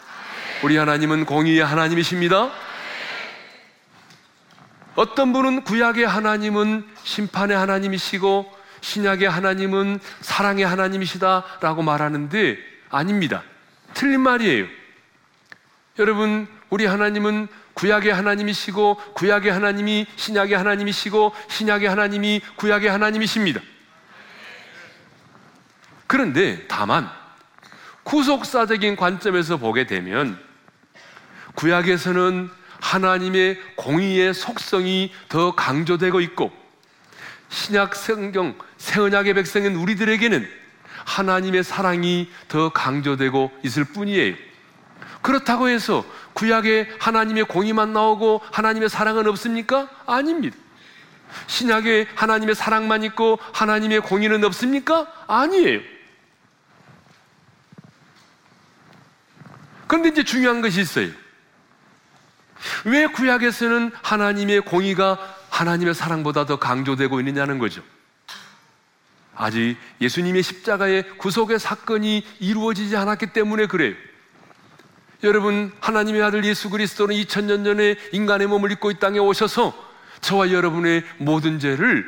우리 0.62 0.76
하나님은 0.76 1.24
공의의 1.24 1.64
하나님이십니다. 1.64 2.50
어떤 4.94 5.32
분은 5.32 5.64
구약의 5.64 6.06
하나님은 6.06 6.86
심판의 7.02 7.56
하나님이시고 7.56 8.52
신약의 8.80 9.30
하나님은 9.30 10.00
사랑의 10.20 10.66
하나님이시다라고 10.66 11.82
말하는데 11.82 12.71
아닙니다. 12.92 13.42
틀린 13.94 14.20
말이에요. 14.20 14.66
여러분, 15.98 16.46
우리 16.70 16.86
하나님은 16.86 17.48
구약의 17.74 18.12
하나님이시고 18.12 18.96
구약의 19.14 19.50
하나님이 19.50 20.06
신약의 20.16 20.56
하나님이시고 20.56 21.34
신약의 21.48 21.88
하나님이 21.88 22.40
구약의 22.56 22.90
하나님이십니다. 22.90 23.60
그런데 26.06 26.66
다만 26.68 27.10
구속사적인 28.02 28.96
관점에서 28.96 29.56
보게 29.56 29.86
되면 29.86 30.38
구약에서는 31.54 32.50
하나님의 32.80 33.60
공의의 33.76 34.34
속성이 34.34 35.12
더 35.28 35.54
강조되고 35.54 36.20
있고 36.20 36.52
신약 37.48 37.94
성경 37.94 38.58
새언약의 38.76 39.34
백성인 39.34 39.76
우리들에게는 39.76 40.61
하나님의 41.04 41.64
사랑이 41.64 42.30
더 42.48 42.70
강조되고 42.70 43.50
있을 43.62 43.84
뿐이에요. 43.84 44.34
그렇다고 45.22 45.68
해서 45.68 46.04
구약에 46.34 46.90
하나님의 46.98 47.44
공의만 47.44 47.92
나오고 47.92 48.42
하나님의 48.50 48.88
사랑은 48.88 49.26
없습니까? 49.28 49.88
아닙니다. 50.06 50.56
신약에 51.46 52.08
하나님의 52.14 52.54
사랑만 52.54 53.04
있고 53.04 53.38
하나님의 53.52 54.00
공의는 54.00 54.44
없습니까? 54.44 55.06
아니에요. 55.26 55.80
그런데 59.86 60.08
이제 60.08 60.24
중요한 60.24 60.60
것이 60.60 60.80
있어요. 60.80 61.08
왜 62.84 63.06
구약에서는 63.06 63.92
하나님의 64.02 64.62
공의가 64.62 65.18
하나님의 65.50 65.94
사랑보다 65.94 66.46
더 66.46 66.58
강조되고 66.58 67.20
있느냐는 67.20 67.58
거죠. 67.58 67.82
아직 69.34 69.76
예수님의 70.00 70.42
십자가의 70.42 71.18
구속의 71.18 71.58
사건이 71.58 72.24
이루어지지 72.40 72.96
않았기 72.96 73.32
때문에 73.32 73.66
그래요. 73.66 73.94
여러분, 75.24 75.72
하나님의 75.80 76.22
아들 76.22 76.44
예수 76.44 76.68
그리스도는 76.68 77.14
2000년 77.14 77.64
전에 77.64 77.96
인간의 78.12 78.48
몸을 78.48 78.72
입고 78.72 78.90
이 78.90 78.98
땅에 78.98 79.18
오셔서 79.18 79.72
저와 80.20 80.50
여러분의 80.50 81.04
모든 81.18 81.58
죄를 81.58 82.04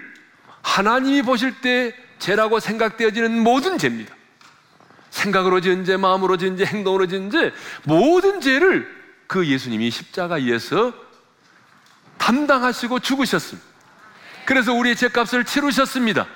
하나님이 0.63 1.23
보실 1.23 1.61
때 1.61 1.95
죄라고 2.19 2.59
생각되어지는 2.59 3.43
모든 3.43 3.79
죄입니다. 3.79 4.15
생각으로 5.11 5.61
지은 5.61 5.85
죄, 5.85 5.97
마음으로 5.97 6.37
지은 6.37 6.57
죄, 6.57 6.65
행동으로 6.65 7.07
지은 7.07 7.31
죄, 7.31 7.53
모든 7.85 8.41
죄를 8.41 8.89
그 9.27 9.47
예수님이 9.47 9.91
십자가에서 9.91 10.93
담당하시고 12.19 13.01
죽으셨습니다. 13.01 13.69
그래서 14.45 14.73
우리의 14.73 14.97
죄값을 14.97 15.45
치르셨습니다. 15.45 16.27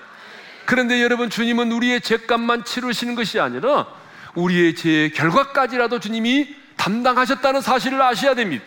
그런데 0.69 1.03
여러분 1.03 1.31
주님은 1.31 1.73
우리의 1.73 2.03
죄값만 2.03 2.65
치르시는 2.65 3.15
것이 3.15 3.41
아니라 3.41 3.87
우리의 4.35 4.75
죄의 4.75 5.13
결과까지라도 5.13 5.99
주님이 5.99 6.55
담당하셨다는 6.77 7.63
사실을 7.63 8.03
아셔야 8.03 8.35
됩니다. 8.35 8.63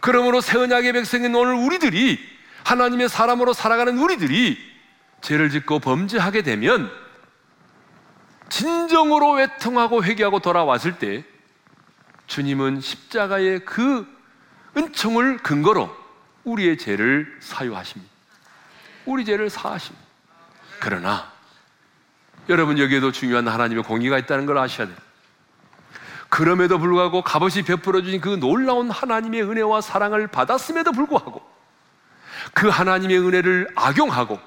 그러므로 0.00 0.42
새 0.42 0.58
언약의 0.58 0.92
백성인 0.92 1.34
오늘 1.34 1.54
우리들이 1.54 2.20
하나님의 2.64 3.08
사람으로 3.08 3.54
살아가는 3.54 3.96
우리들이 3.96 4.58
죄를 5.22 5.48
짓고 5.48 5.78
범죄하게 5.78 6.42
되면 6.42 6.90
진정으로 8.50 9.32
외통하고 9.36 10.04
회개하고 10.04 10.40
돌아왔을 10.40 10.98
때 10.98 11.24
주님은 12.26 12.82
십자가의 12.82 13.64
그 13.64 14.06
은총을 14.76 15.38
근거로 15.38 15.96
우리의 16.44 16.76
죄를 16.76 17.38
사유하십니다. 17.40 18.12
우리 19.06 19.24
죄를 19.24 19.48
사하십니다. 19.48 19.97
그러나 20.80 21.30
여러분 22.48 22.78
여기에도 22.78 23.12
중요한 23.12 23.46
하나님의 23.46 23.84
공의가 23.84 24.18
있다는 24.18 24.46
걸 24.46 24.58
아셔야 24.58 24.86
돼요. 24.86 24.96
그럼에도 26.28 26.78
불구하고 26.78 27.22
값없이 27.22 27.62
베풀어 27.62 28.02
주신 28.02 28.20
그 28.20 28.38
놀라운 28.38 28.90
하나님의 28.90 29.42
은혜와 29.42 29.80
사랑을 29.80 30.26
받았음에도 30.26 30.92
불구하고 30.92 31.42
그 32.54 32.68
하나님의 32.68 33.18
은혜를 33.18 33.68
악용하고 33.74 34.38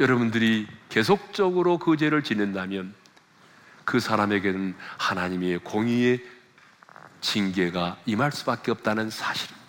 여러분들이 0.00 0.66
계속적으로 0.88 1.78
그 1.78 1.96
죄를 1.96 2.22
짓는다면 2.22 2.94
그 3.84 4.00
사람에게는 4.00 4.74
하나님의 4.98 5.58
공의의 5.58 6.22
징계가 7.20 7.98
임할 8.06 8.32
수밖에 8.32 8.70
없다는 8.70 9.10
사실입니다. 9.10 9.61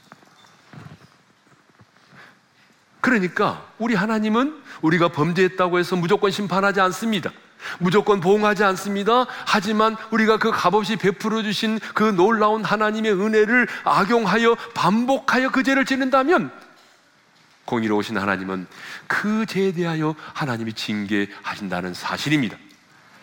그러니까 3.03 3.67
우리 3.79 3.95
하나님은 3.95 4.63
우리가 4.81 5.09
범죄했다고 5.09 5.77
해서 5.77 5.97
무조건 5.97 6.31
심판하지 6.31 6.79
않습니다. 6.79 7.31
무조건 7.79 8.21
보응하지 8.21 8.63
않습니다. 8.63 9.25
하지만 9.45 9.97
우리가 10.11 10.37
그 10.37 10.51
값없이 10.51 10.95
베풀어 10.95 11.43
주신 11.43 11.81
그 11.93 12.03
놀라운 12.05 12.63
하나님의 12.63 13.11
은혜를 13.11 13.67
악용하여 13.83 14.55
반복하여 14.73 15.49
그 15.49 15.63
죄를 15.63 15.83
짓는다면 15.83 16.49
공의로우신 17.65 18.17
하나님은 18.17 18.67
그 19.07 19.45
죄에 19.47 19.73
대하여 19.73 20.15
하나님이 20.33 20.71
징계하신다는 20.71 21.93
사실입니다. 21.93 22.55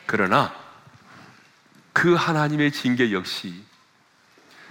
그러나 0.04 0.54
그 1.94 2.14
하나님의 2.14 2.72
징계 2.72 3.12
역시 3.12 3.54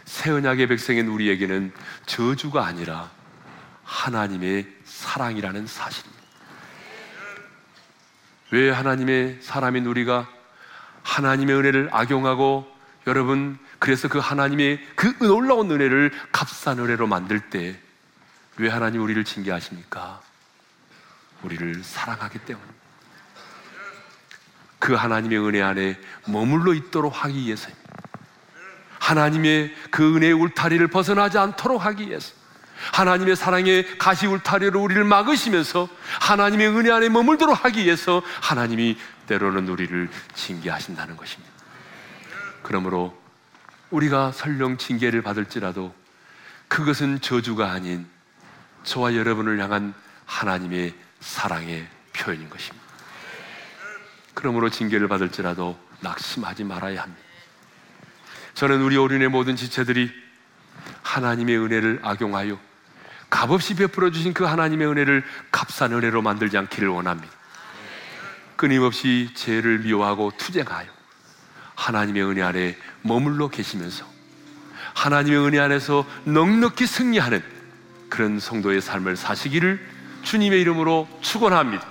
새 0.05 0.30
언약의 0.30 0.68
백성인 0.68 1.07
우리에게는 1.07 1.74
저주가 2.05 2.68
아니라 2.68 3.10
하나님의 3.90 4.68
사랑이라는 4.86 5.68
사실입니다. 5.68 6.24
왜 8.52 8.70
하나님의 8.70 9.40
사람인 9.42 9.86
우리가 9.86 10.28
하나님의 11.04 11.56
은혜를 11.56 11.90
악용하고 11.92 12.68
여러분 13.08 13.58
그래서 13.80 14.08
그 14.08 14.20
하나님의 14.20 14.86
그 14.96 15.18
놀라운 15.20 15.72
은혜를 15.72 16.12
값싼 16.32 16.80
은혜로 16.80 17.08
만들 17.08 17.50
때 17.50 17.80
왜 18.60 18.68
하나님 18.68 19.02
우리를 19.02 19.24
징계하십니까? 19.24 20.22
우리를 21.44 21.82
사랑하기 21.82 22.40
때문입니다. 22.40 22.80
그 24.80 24.94
하나님의 24.94 25.40
은혜 25.40 25.62
안에 25.62 25.98
머물러 26.28 26.74
있도록 26.74 27.24
하기 27.24 27.40
위해서입니다. 27.40 27.90
하나님의 29.00 29.74
그 29.92 30.16
은혜의 30.16 30.34
울타리를 30.34 30.86
벗어나지 30.90 31.38
않도록 31.38 31.86
하기 31.86 32.10
위해서 32.10 32.34
하나님의 32.94 33.36
사랑의 33.36 33.98
가시 33.98 34.28
울타리로 34.28 34.82
우리를 34.82 35.04
막으시면서 35.04 35.88
하나님의 36.22 36.68
은혜 36.70 36.92
안에 36.92 37.10
머물도록 37.10 37.66
하기 37.66 37.84
위해서 37.84 38.22
하나님이 38.42 38.98
때로는 39.28 39.68
우리를 39.68 40.10
징계하신다는 40.34 41.18
것입니다. 41.18 41.52
그러므로 42.64 43.18
우리가 43.92 44.32
설령 44.32 44.78
징계를 44.78 45.22
받을지라도 45.22 45.94
그것은 46.68 47.22
저주가 47.22 47.72
아닌 47.72 48.08
저와 48.84 49.16
여러분을 49.16 49.60
향한 49.60 49.94
하나님의 50.26 50.94
사랑의 51.20 51.88
표현인 52.14 52.50
것입니다. 52.50 52.86
그러므로 54.34 54.70
징계를 54.70 55.08
받을지라도 55.08 55.78
낙심하지 56.02 56.64
말아야 56.64 57.02
합니다. 57.02 57.22
저는 58.54 58.82
우리 58.82 58.98
어린의 58.98 59.30
모든 59.30 59.56
지체들이 59.56 60.12
하나님의 61.02 61.58
은혜를 61.58 62.00
악용하여 62.04 62.68
값없이 63.30 63.76
베풀어 63.76 64.12
주신 64.12 64.34
그 64.34 64.44
하나님의 64.44 64.88
은혜를 64.88 65.24
값싼 65.52 65.94
은혜로 65.94 66.22
만들지 66.22 66.58
않기를 66.58 66.90
원합니다. 66.90 67.34
끊임없이 68.56 69.30
죄를 69.36 69.80
미워하고 69.80 70.34
투쟁하여 70.38 70.88
하나님의 71.76 72.24
은혜 72.24 72.42
안에 72.42 72.76
머물러 73.04 73.48
계시면서 73.48 74.06
하나님의 74.94 75.40
은혜 75.40 75.60
안에서 75.60 76.06
넉넉히 76.26 76.86
승리하는 76.86 77.42
그런 78.10 78.40
성도의 78.40 78.82
삶을 78.82 79.16
사시기를 79.16 79.80
주님의 80.24 80.60
이름으로 80.62 81.08
축원합니다. 81.22 81.88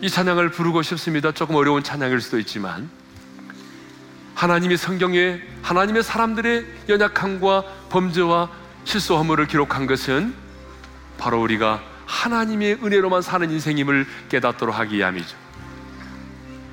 이 0.00 0.08
찬양을 0.08 0.50
부르고 0.50 0.82
싶습니다. 0.82 1.32
조금 1.32 1.56
어려운 1.56 1.82
찬양일 1.82 2.20
수도 2.20 2.38
있지만 2.38 2.88
하나님이 4.34 4.76
성경에 4.76 5.40
하나님의 5.62 6.02
사람들의 6.02 6.66
연약함과 6.88 7.64
범죄와 7.90 8.50
실수 8.84 9.16
허물을 9.16 9.46
기록한 9.46 9.86
것은 9.86 10.34
바로 11.18 11.40
우리가 11.40 11.80
하나님의 12.06 12.78
은혜로만 12.82 13.22
사는 13.22 13.50
인생임을 13.50 14.06
깨닫도록 14.28 14.78
하기 14.78 14.96
위함이죠. 14.96 15.36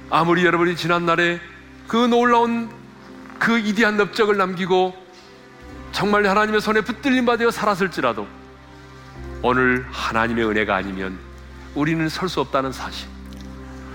아무리 0.10 0.44
여러분이 0.46 0.76
지난날에 0.76 1.40
그 1.88 1.98
놀라운 1.98 2.70
그 3.38 3.58
이디한 3.60 3.98
넓적을 3.98 4.38
남기고 4.38 4.96
정말 5.92 6.26
하나님의 6.26 6.62
손에 6.62 6.82
붙들림 6.82 7.26
받아 7.26 7.50
살았을지라도 7.50 8.28
오늘 9.42 9.86
하나님의 9.92 10.46
은혜가 10.46 10.76
아니면 10.76 11.18
우리는 11.76 12.10
설 12.10 12.28
수 12.28 12.42
없다는 12.42 12.72
사실. 12.72 13.08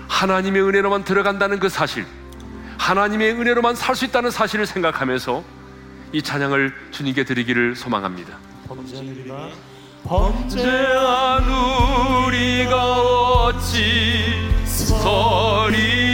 하나님의 0.07 0.61
은혜로만 0.61 1.03
들어간다는 1.03 1.59
그 1.59 1.69
사실. 1.69 2.05
하나님의 2.77 3.33
은혜로만 3.33 3.75
살 3.75 3.95
수 3.95 4.05
있다는 4.05 4.31
사실을 4.31 4.65
생각하면서 4.65 5.43
이 6.13 6.21
찬양을 6.21 6.73
주님께 6.91 7.23
드리기를 7.23 7.75
소망합니다. 7.75 8.37
범죄한 10.03 11.43
우리가 12.27 13.01
어찌 13.45 14.49
서리 14.65 16.04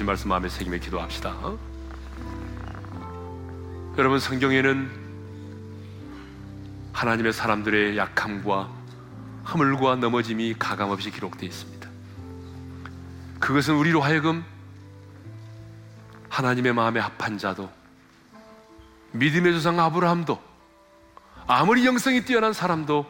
주신 0.00 0.06
말씀 0.06 0.30
마음에 0.30 0.48
새김에 0.48 0.78
기도합시다 0.78 1.36
여러분 3.98 4.18
성경에는 4.18 4.90
하나님의 6.94 7.34
사람들의 7.34 7.98
약함과 7.98 8.70
허물과 9.52 9.96
넘어짐이 9.96 10.54
가감없이 10.58 11.10
기록되어 11.10 11.46
있습니다. 11.46 11.90
그것은 13.40 13.74
우리로 13.74 14.00
하여금 14.00 14.42
하나님의 16.30 16.72
마음에 16.72 16.98
합한 16.98 17.36
자도 17.36 17.70
믿음의 19.12 19.52
조상 19.52 19.78
아브라함도 19.78 20.40
아무리 21.46 21.84
영성이 21.84 22.24
뛰어난 22.24 22.54
사람도 22.54 23.04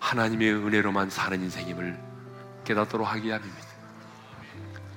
하나님의 0.00 0.52
은혜로만 0.52 1.08
사는 1.08 1.40
인생임을 1.40 1.98
깨닫도록 2.64 3.08
하기 3.08 3.28
위함입니다. 3.28 3.73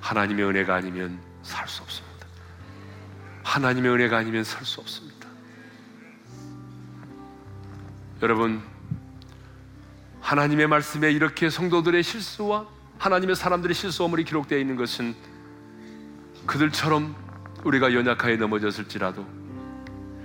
하나님의 0.08 0.45
은혜가 0.45 0.76
아니면 0.76 1.20
살 1.43 1.68
수 1.68 1.82
없습니다. 1.84 2.26
하나님의 3.43 3.91
은혜가 3.91 4.18
아니면 4.18 4.43
살 4.45 4.64
수 4.66 4.80
없습니다. 4.80 5.28
여러분, 8.22 8.62
하나님의 10.22 10.68
말씀에 10.68 11.12
이렇게 11.12 11.49
성도들의 11.49 12.03
실수와 12.03 12.68
하나님의 12.99 13.36
사람들의 13.36 13.76
실수함이 13.76 14.24
기록되어 14.24 14.58
있는 14.58 14.78
것은 14.78 15.14
그들처럼 16.45 17.14
우리가 17.66 17.93
연약하게 17.93 18.38
넘어졌을지라도 18.38 19.28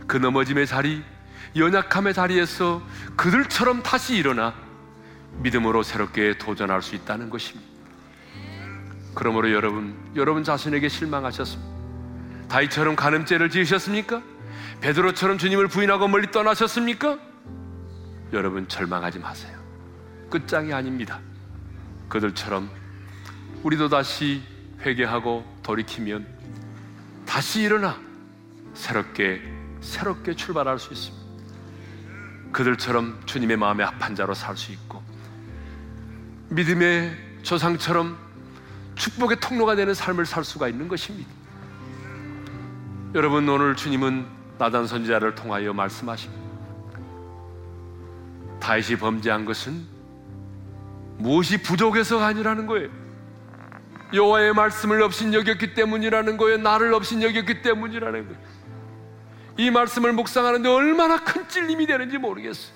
그 0.07 0.17
넘어짐의 0.17 0.69
자리, 0.69 1.03
연약함의 1.57 2.15
자리에서 2.15 2.81
그들처럼 3.17 3.83
다시 3.83 4.15
일어나 4.17 4.55
믿음으로 5.39 5.83
새롭게 5.83 6.39
도전할 6.39 6.83
수 6.83 6.95
있다는 6.95 7.31
것입니다. 7.31 7.72
그러므로 9.15 9.53
여러분, 9.53 9.95
여러분 10.17 10.45
자신에게 10.45 10.89
실망하셨습니다. 10.89 11.73
다이처럼 12.49 12.97
간음죄를 12.97 13.51
지으셨습니까? 13.51 14.23
베드로처럼 14.81 15.39
주님을 15.39 15.69
부인하고 15.69 16.09
멀리 16.09 16.31
떠나셨습니까? 16.31 17.19
여러분 18.33 18.67
절망하지 18.69 19.19
마세요. 19.19 19.59
끝장이 20.31 20.73
아닙니다. 20.73 21.21
그들처럼 22.09 22.71
우리도 23.63 23.89
다시 23.89 24.43
회개하고 24.81 25.45
돌이키면 25.63 26.27
다시 27.27 27.63
일어나 27.63 27.97
새롭게 28.75 29.41
새롭게 29.81 30.35
출발할 30.35 30.79
수 30.79 30.93
있습니다. 30.93 31.23
그들처럼 32.53 33.21
주님의 33.25 33.57
마음에 33.57 33.85
합한 33.85 34.15
자로 34.15 34.35
살 34.35 34.57
수 34.57 34.73
있고 34.73 35.03
믿음의 36.51 37.17
조상처럼 37.43 38.19
축복의 38.95 39.39
통로가 39.41 39.75
되는 39.75 39.95
삶을 39.95 40.27
살 40.27 40.45
수가 40.45 40.69
있는 40.69 40.89
것입니다. 40.89 41.31
여러분 43.15 43.49
오늘 43.49 43.77
주님은 43.77 44.27
나단 44.59 44.87
선지자를 44.87 45.35
통하여 45.35 45.73
말씀하십니다. 45.73 46.43
다윗이 48.61 48.99
범죄한 48.99 49.45
것은 49.45 49.85
무엇이 51.19 51.63
부족해서가 51.63 52.27
아니라는 52.27 52.67
거예요. 52.67 52.89
여호와의 54.15 54.55
말씀을 54.55 55.03
없인 55.03 55.33
여겼기 55.35 55.75
때문이라는 55.75 56.37
거예요. 56.37 56.59
나를 56.59 56.93
없인 56.95 57.23
여겼기 57.23 57.63
때문이라는 57.63 58.29
거예요. 58.29 58.53
이 59.59 59.71
말씀을 59.71 60.13
묵상하는데 60.13 60.69
얼마나 60.69 61.23
큰 61.23 61.49
찔림이 61.49 61.87
되는지 61.87 62.19
모르겠어요. 62.19 62.73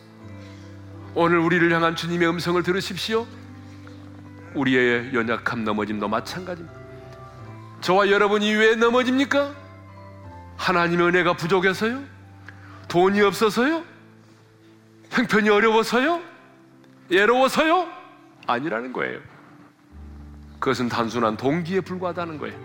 오늘 1.14 1.38
우리를 1.38 1.72
향한 1.72 1.96
주님의 1.96 2.28
음성을 2.28 2.62
들으십시오. 2.62 3.26
우리의 4.56 5.14
연약함 5.14 5.64
넘어짐도 5.64 6.08
마찬가지입니다. 6.08 6.78
저와 7.80 8.10
여러분이 8.10 8.52
왜 8.54 8.74
넘어집니까? 8.74 9.54
하나님의 10.56 11.08
은혜가 11.08 11.34
부족해서요? 11.34 12.02
돈이 12.88 13.20
없어서요? 13.20 13.84
형편이 15.10 15.48
어려워서요? 15.48 16.20
예로워서요? 17.10 17.86
아니라는 18.46 18.92
거예요. 18.92 19.20
그것은 20.58 20.88
단순한 20.88 21.36
동기에 21.36 21.80
불과하다는 21.80 22.38
거예요. 22.38 22.58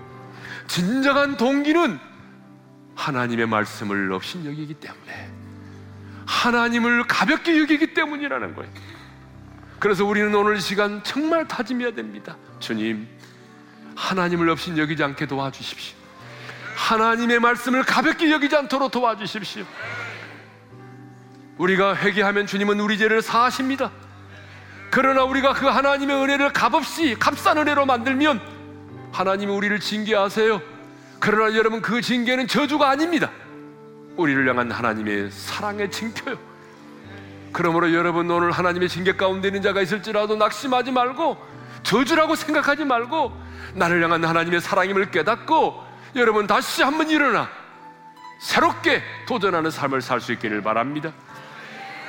진정한 0.67 1.37
동기는 1.37 1.99
하나님의 2.95 3.47
말씀을 3.47 4.11
없인 4.13 4.45
여기기 4.45 4.73
때문에 4.75 5.29
하나님을 6.25 7.03
가볍게 7.07 7.59
여기기 7.59 7.93
때문이라는 7.93 8.55
거예요. 8.55 8.71
그래서 9.81 10.05
우리는 10.05 10.33
오늘 10.35 10.57
이 10.57 10.61
시간 10.61 11.03
정말 11.03 11.47
다짐해야 11.47 11.95
됩니다. 11.95 12.37
주님, 12.59 13.07
하나님을 13.95 14.47
없인 14.47 14.77
여기지 14.77 15.03
않게 15.03 15.25
도와주십시오. 15.25 15.97
하나님의 16.75 17.39
말씀을 17.39 17.81
가볍게 17.81 18.29
여기지 18.29 18.55
않도록 18.55 18.91
도와주십시오. 18.91 19.65
우리가 21.57 21.95
회개하면 21.95 22.45
주님은 22.45 22.79
우리 22.79 22.99
죄를 22.99 23.23
사하십니다. 23.23 23.91
그러나 24.91 25.23
우리가 25.23 25.53
그 25.53 25.65
하나님의 25.65 26.15
은혜를 26.15 26.53
값없이 26.53 27.15
값싼 27.19 27.57
은혜로 27.57 27.87
만들면 27.87 28.39
하나님이 29.11 29.51
우리를 29.51 29.79
징계하세요. 29.79 30.61
그러나 31.19 31.57
여러분 31.57 31.81
그 31.81 32.01
징계는 32.01 32.47
저주가 32.47 32.87
아닙니다. 32.87 33.31
우리를 34.15 34.47
향한 34.47 34.69
하나님의 34.69 35.31
사랑의 35.31 35.89
징표요. 35.89 36.50
그러므로 37.53 37.93
여러분 37.93 38.29
오늘 38.31 38.51
하나님의 38.51 38.89
징계 38.89 39.15
가운데 39.15 39.49
있는 39.49 39.61
자가 39.61 39.81
있을지라도 39.81 40.35
낙심하지 40.35 40.91
말고 40.91 41.37
저주라고 41.83 42.35
생각하지 42.35 42.85
말고 42.85 43.31
나를 43.73 44.03
향한 44.03 44.23
하나님의 44.23 44.61
사랑임을 44.61 45.11
깨닫고 45.11 45.83
여러분 46.15 46.47
다시 46.47 46.83
한번 46.83 47.09
일어나 47.09 47.49
새롭게 48.41 49.01
도전하는 49.27 49.69
삶을 49.69 50.01
살 50.01 50.19
수 50.19 50.33
있기를 50.33 50.61
바랍니다. 50.61 51.11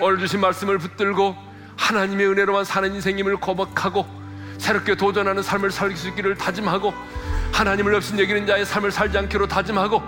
오늘 0.00 0.18
주신 0.18 0.40
말씀을 0.40 0.78
붙들고 0.78 1.36
하나님의 1.76 2.26
은혜로만 2.28 2.64
사는 2.64 2.92
인생임을 2.94 3.36
고백하고 3.36 4.06
새롭게 4.58 4.96
도전하는 4.96 5.42
삶을 5.42 5.70
살 5.70 5.94
수 5.96 6.08
있기를 6.08 6.36
다짐하고 6.36 6.94
하나님을 7.52 7.94
없인 7.94 8.18
여기는 8.18 8.46
자의 8.46 8.64
삶을 8.64 8.90
살지 8.90 9.18
않기로 9.18 9.46
다짐하고 9.46 10.02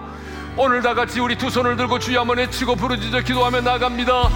오늘 0.57 0.83
다 0.83 0.95
같이 0.95 1.19
우리 1.19 1.37
두 1.37 1.51
손을 1.51 1.77
들고 1.77 1.99
주여 1.99 2.21
한번 2.21 2.39
외치고 2.39 2.77
부르짖어 2.77 3.21
기도하며 3.23 3.61
나갑니다. 3.63 4.29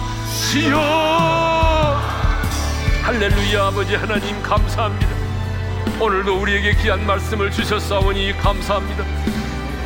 주여 0.51 2.01
할렐루야 3.03 3.67
아버지 3.67 3.95
하나님 3.95 4.41
감사합니다. 4.43 5.07
오늘도 5.97 6.41
우리에게 6.41 6.75
귀한 6.81 7.05
말씀을 7.05 7.51
주셨사오니 7.51 8.37
감사합니다. 8.37 9.05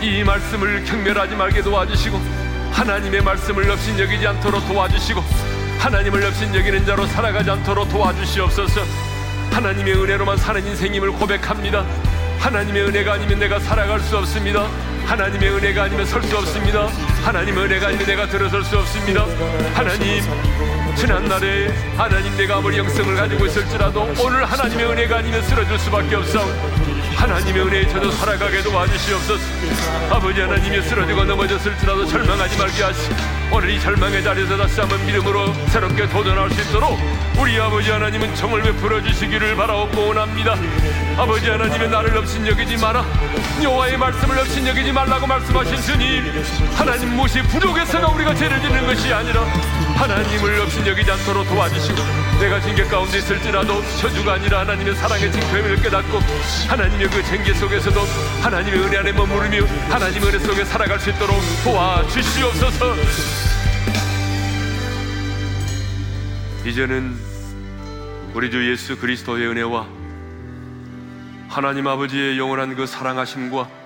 이 0.01 0.23
말씀을 0.23 0.83
경멸하지 0.85 1.35
말게 1.35 1.61
도와주시고 1.61 2.19
하나님의 2.71 3.21
말씀을 3.21 3.69
없인 3.69 3.99
여기지 3.99 4.25
않도록 4.25 4.67
도와주시고 4.67 5.23
하나님을 5.77 6.25
없인 6.25 6.53
여기는 6.55 6.85
자로 6.87 7.05
살아가지 7.05 7.51
않도록 7.51 7.89
도와주시옵소서. 7.89 8.81
하나님의 9.51 9.93
은혜로만 9.93 10.37
사는 10.37 10.65
인생임을 10.65 11.11
고백합니다. 11.11 11.85
하나님의 12.39 12.85
은혜가 12.85 13.13
아니면 13.13 13.37
내가 13.37 13.59
살아갈 13.59 13.99
수 13.99 14.17
없습니다 14.17 14.67
하나님의 15.05 15.49
은혜가 15.49 15.83
아니면 15.83 16.05
설 16.05 16.23
수 16.23 16.37
없습니다. 16.37 16.87
하나님의 17.23 17.65
은혜가 17.65 17.87
아니면 17.87 18.05
내가 18.05 18.27
들어설 18.27 18.63
수 18.63 18.77
없습니다. 18.79 19.25
하나님 19.73 20.23
지난날에 20.95 21.67
하나님 21.97 22.35
내가 22.37 22.57
아무리 22.57 22.77
영성을 22.77 23.15
가지고 23.15 23.45
있을지라도 23.45 24.13
오늘 24.19 24.45
하나님의 24.45 24.85
은혜가 24.85 25.17
아니면 25.17 25.41
쓰러질 25.43 25.77
수밖에 25.79 26.15
없사오 26.15 26.45
하나님의 27.15 27.61
은혜에 27.61 27.87
저도 27.89 28.11
살아가게 28.11 28.61
도와주시옵소서. 28.63 29.43
아버지 30.11 30.41
하나님이 30.41 30.81
쓰러지고 30.81 31.23
넘어졌을지라도 31.25 32.05
절망하지 32.07 32.57
말게 32.57 32.83
하시고 32.83 33.15
오늘 33.51 33.69
이 33.69 33.79
절망의 33.79 34.23
자리에서 34.23 34.57
다시 34.57 34.79
한번 34.79 35.05
믿음으로 35.05 35.53
새롭게 35.69 36.07
도전할 36.09 36.49
수 36.49 36.61
있도록 36.61 36.99
우리 37.37 37.59
아버지 37.59 37.91
하나님은 37.91 38.35
정을 38.35 38.61
베풀어 38.63 39.01
주시기를 39.03 39.55
바라옵고 39.55 40.07
원합니다. 40.07 40.55
아버지 41.17 41.49
하나님의 41.49 41.89
나를 41.89 42.17
없인 42.17 42.47
여기지 42.47 42.77
마라. 42.77 43.05
여호와의 43.61 43.97
말씀을 43.97 44.39
없인 44.39 44.67
여기지 44.67 44.91
말라고 44.93 45.25
말씀하신 45.25 45.81
주님 45.81 46.23
하나님 46.75 47.15
무엇이 47.15 47.41
부족해서가 47.41 48.09
우리가 48.09 48.35
죄를 48.35 48.61
짓는 48.61 48.85
것이 48.85 49.11
아니라 49.11 49.43
하나님을 49.95 50.61
없인 50.61 50.85
여기지 50.85 51.11
않도록 51.11 51.47
도와주시고 51.47 51.97
내가 52.39 52.59
징계 52.61 52.83
가운데 52.83 53.17
있을지라도 53.17 53.81
저주가 53.99 54.33
아니라 54.33 54.59
하나님의 54.61 54.95
사랑의 54.95 55.31
징표임을 55.31 55.81
깨닫고 55.81 56.19
하나님의 56.67 57.09
그 57.09 57.23
징계 57.23 57.53
속에서도 57.53 57.99
하나님의 58.43 58.79
은혜 58.81 58.97
안에 58.97 59.11
머무르며 59.11 59.65
하나님의 59.89 60.29
은혜 60.29 60.39
속에 60.39 60.63
살아갈 60.63 60.99
수 60.99 61.09
있도록 61.09 61.37
도와주시옵소서. 61.63 62.95
이제는 66.65 67.17
우리 68.33 68.49
주 68.49 68.71
예수 68.71 68.97
그리스도의 68.97 69.47
은혜와 69.47 69.87
하나님 71.49 71.87
아버지의 71.87 72.37
영원한 72.39 72.75
그 72.75 72.87
사랑하심과 72.87 73.82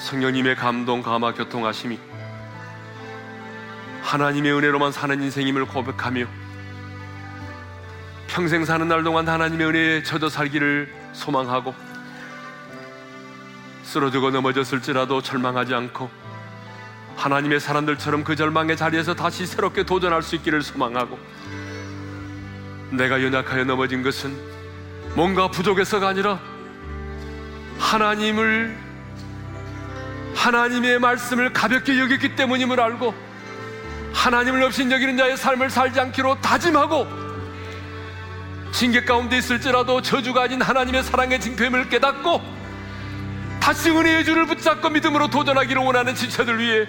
성령님의 0.00 0.56
감동 0.56 1.02
감화 1.02 1.32
교통하심이 1.32 1.98
하나님의 4.02 4.52
은혜로만 4.52 4.92
사는 4.92 5.22
인생임을 5.22 5.66
고백하며 5.66 6.24
평생 8.26 8.64
사는 8.64 8.88
날 8.88 9.02
동안 9.04 9.28
하나님의 9.28 9.66
은혜에 9.66 10.02
젖어 10.02 10.30
살기를 10.30 10.92
소망하고 11.12 11.74
쓰러지고 13.82 14.30
넘어졌을지라도 14.30 15.20
절망하지 15.20 15.74
않고 15.74 16.08
하나님의 17.16 17.60
사람들처럼 17.60 18.24
그 18.24 18.36
절망의 18.36 18.76
자리에서 18.78 19.14
다시 19.14 19.44
새롭게 19.44 19.84
도전할 19.84 20.22
수 20.22 20.34
있기를 20.36 20.62
소망하고 20.62 21.18
내가 22.90 23.22
연약하여 23.22 23.64
넘어진 23.64 24.02
것은 24.02 24.34
뭔가 25.14 25.48
부족해서가 25.48 26.08
아니라 26.08 26.40
하나님을 27.78 28.89
하나님의 30.34 30.98
말씀을 30.98 31.52
가볍게 31.52 31.98
여겼기 31.98 32.36
때문임을 32.36 32.80
알고 32.80 33.14
하나님을 34.12 34.62
없인 34.62 34.90
여기는 34.90 35.16
자의 35.16 35.36
삶을 35.36 35.70
살지 35.70 36.00
않기로 36.00 36.40
다짐하고 36.40 37.06
징계 38.72 39.04
가운데 39.04 39.38
있을지라도 39.38 40.00
저주가 40.02 40.42
아닌 40.42 40.62
하나님의 40.62 41.02
사랑의 41.02 41.40
징표임을 41.40 41.88
깨닫고 41.88 42.40
다시 43.60 43.90
은혜의 43.90 44.24
줄을 44.24 44.46
붙잡고 44.46 44.88
믿음으로 44.88 45.28
도전하기를 45.28 45.82
원하는 45.82 46.14
지체들 46.14 46.58
위해 46.58 46.86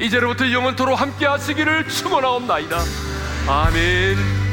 이제로부터 0.00 0.50
영원토로 0.50 0.94
함께 0.94 1.26
하시기를 1.26 1.88
축원하옵나이다. 1.88 2.78
아멘. 3.48 4.45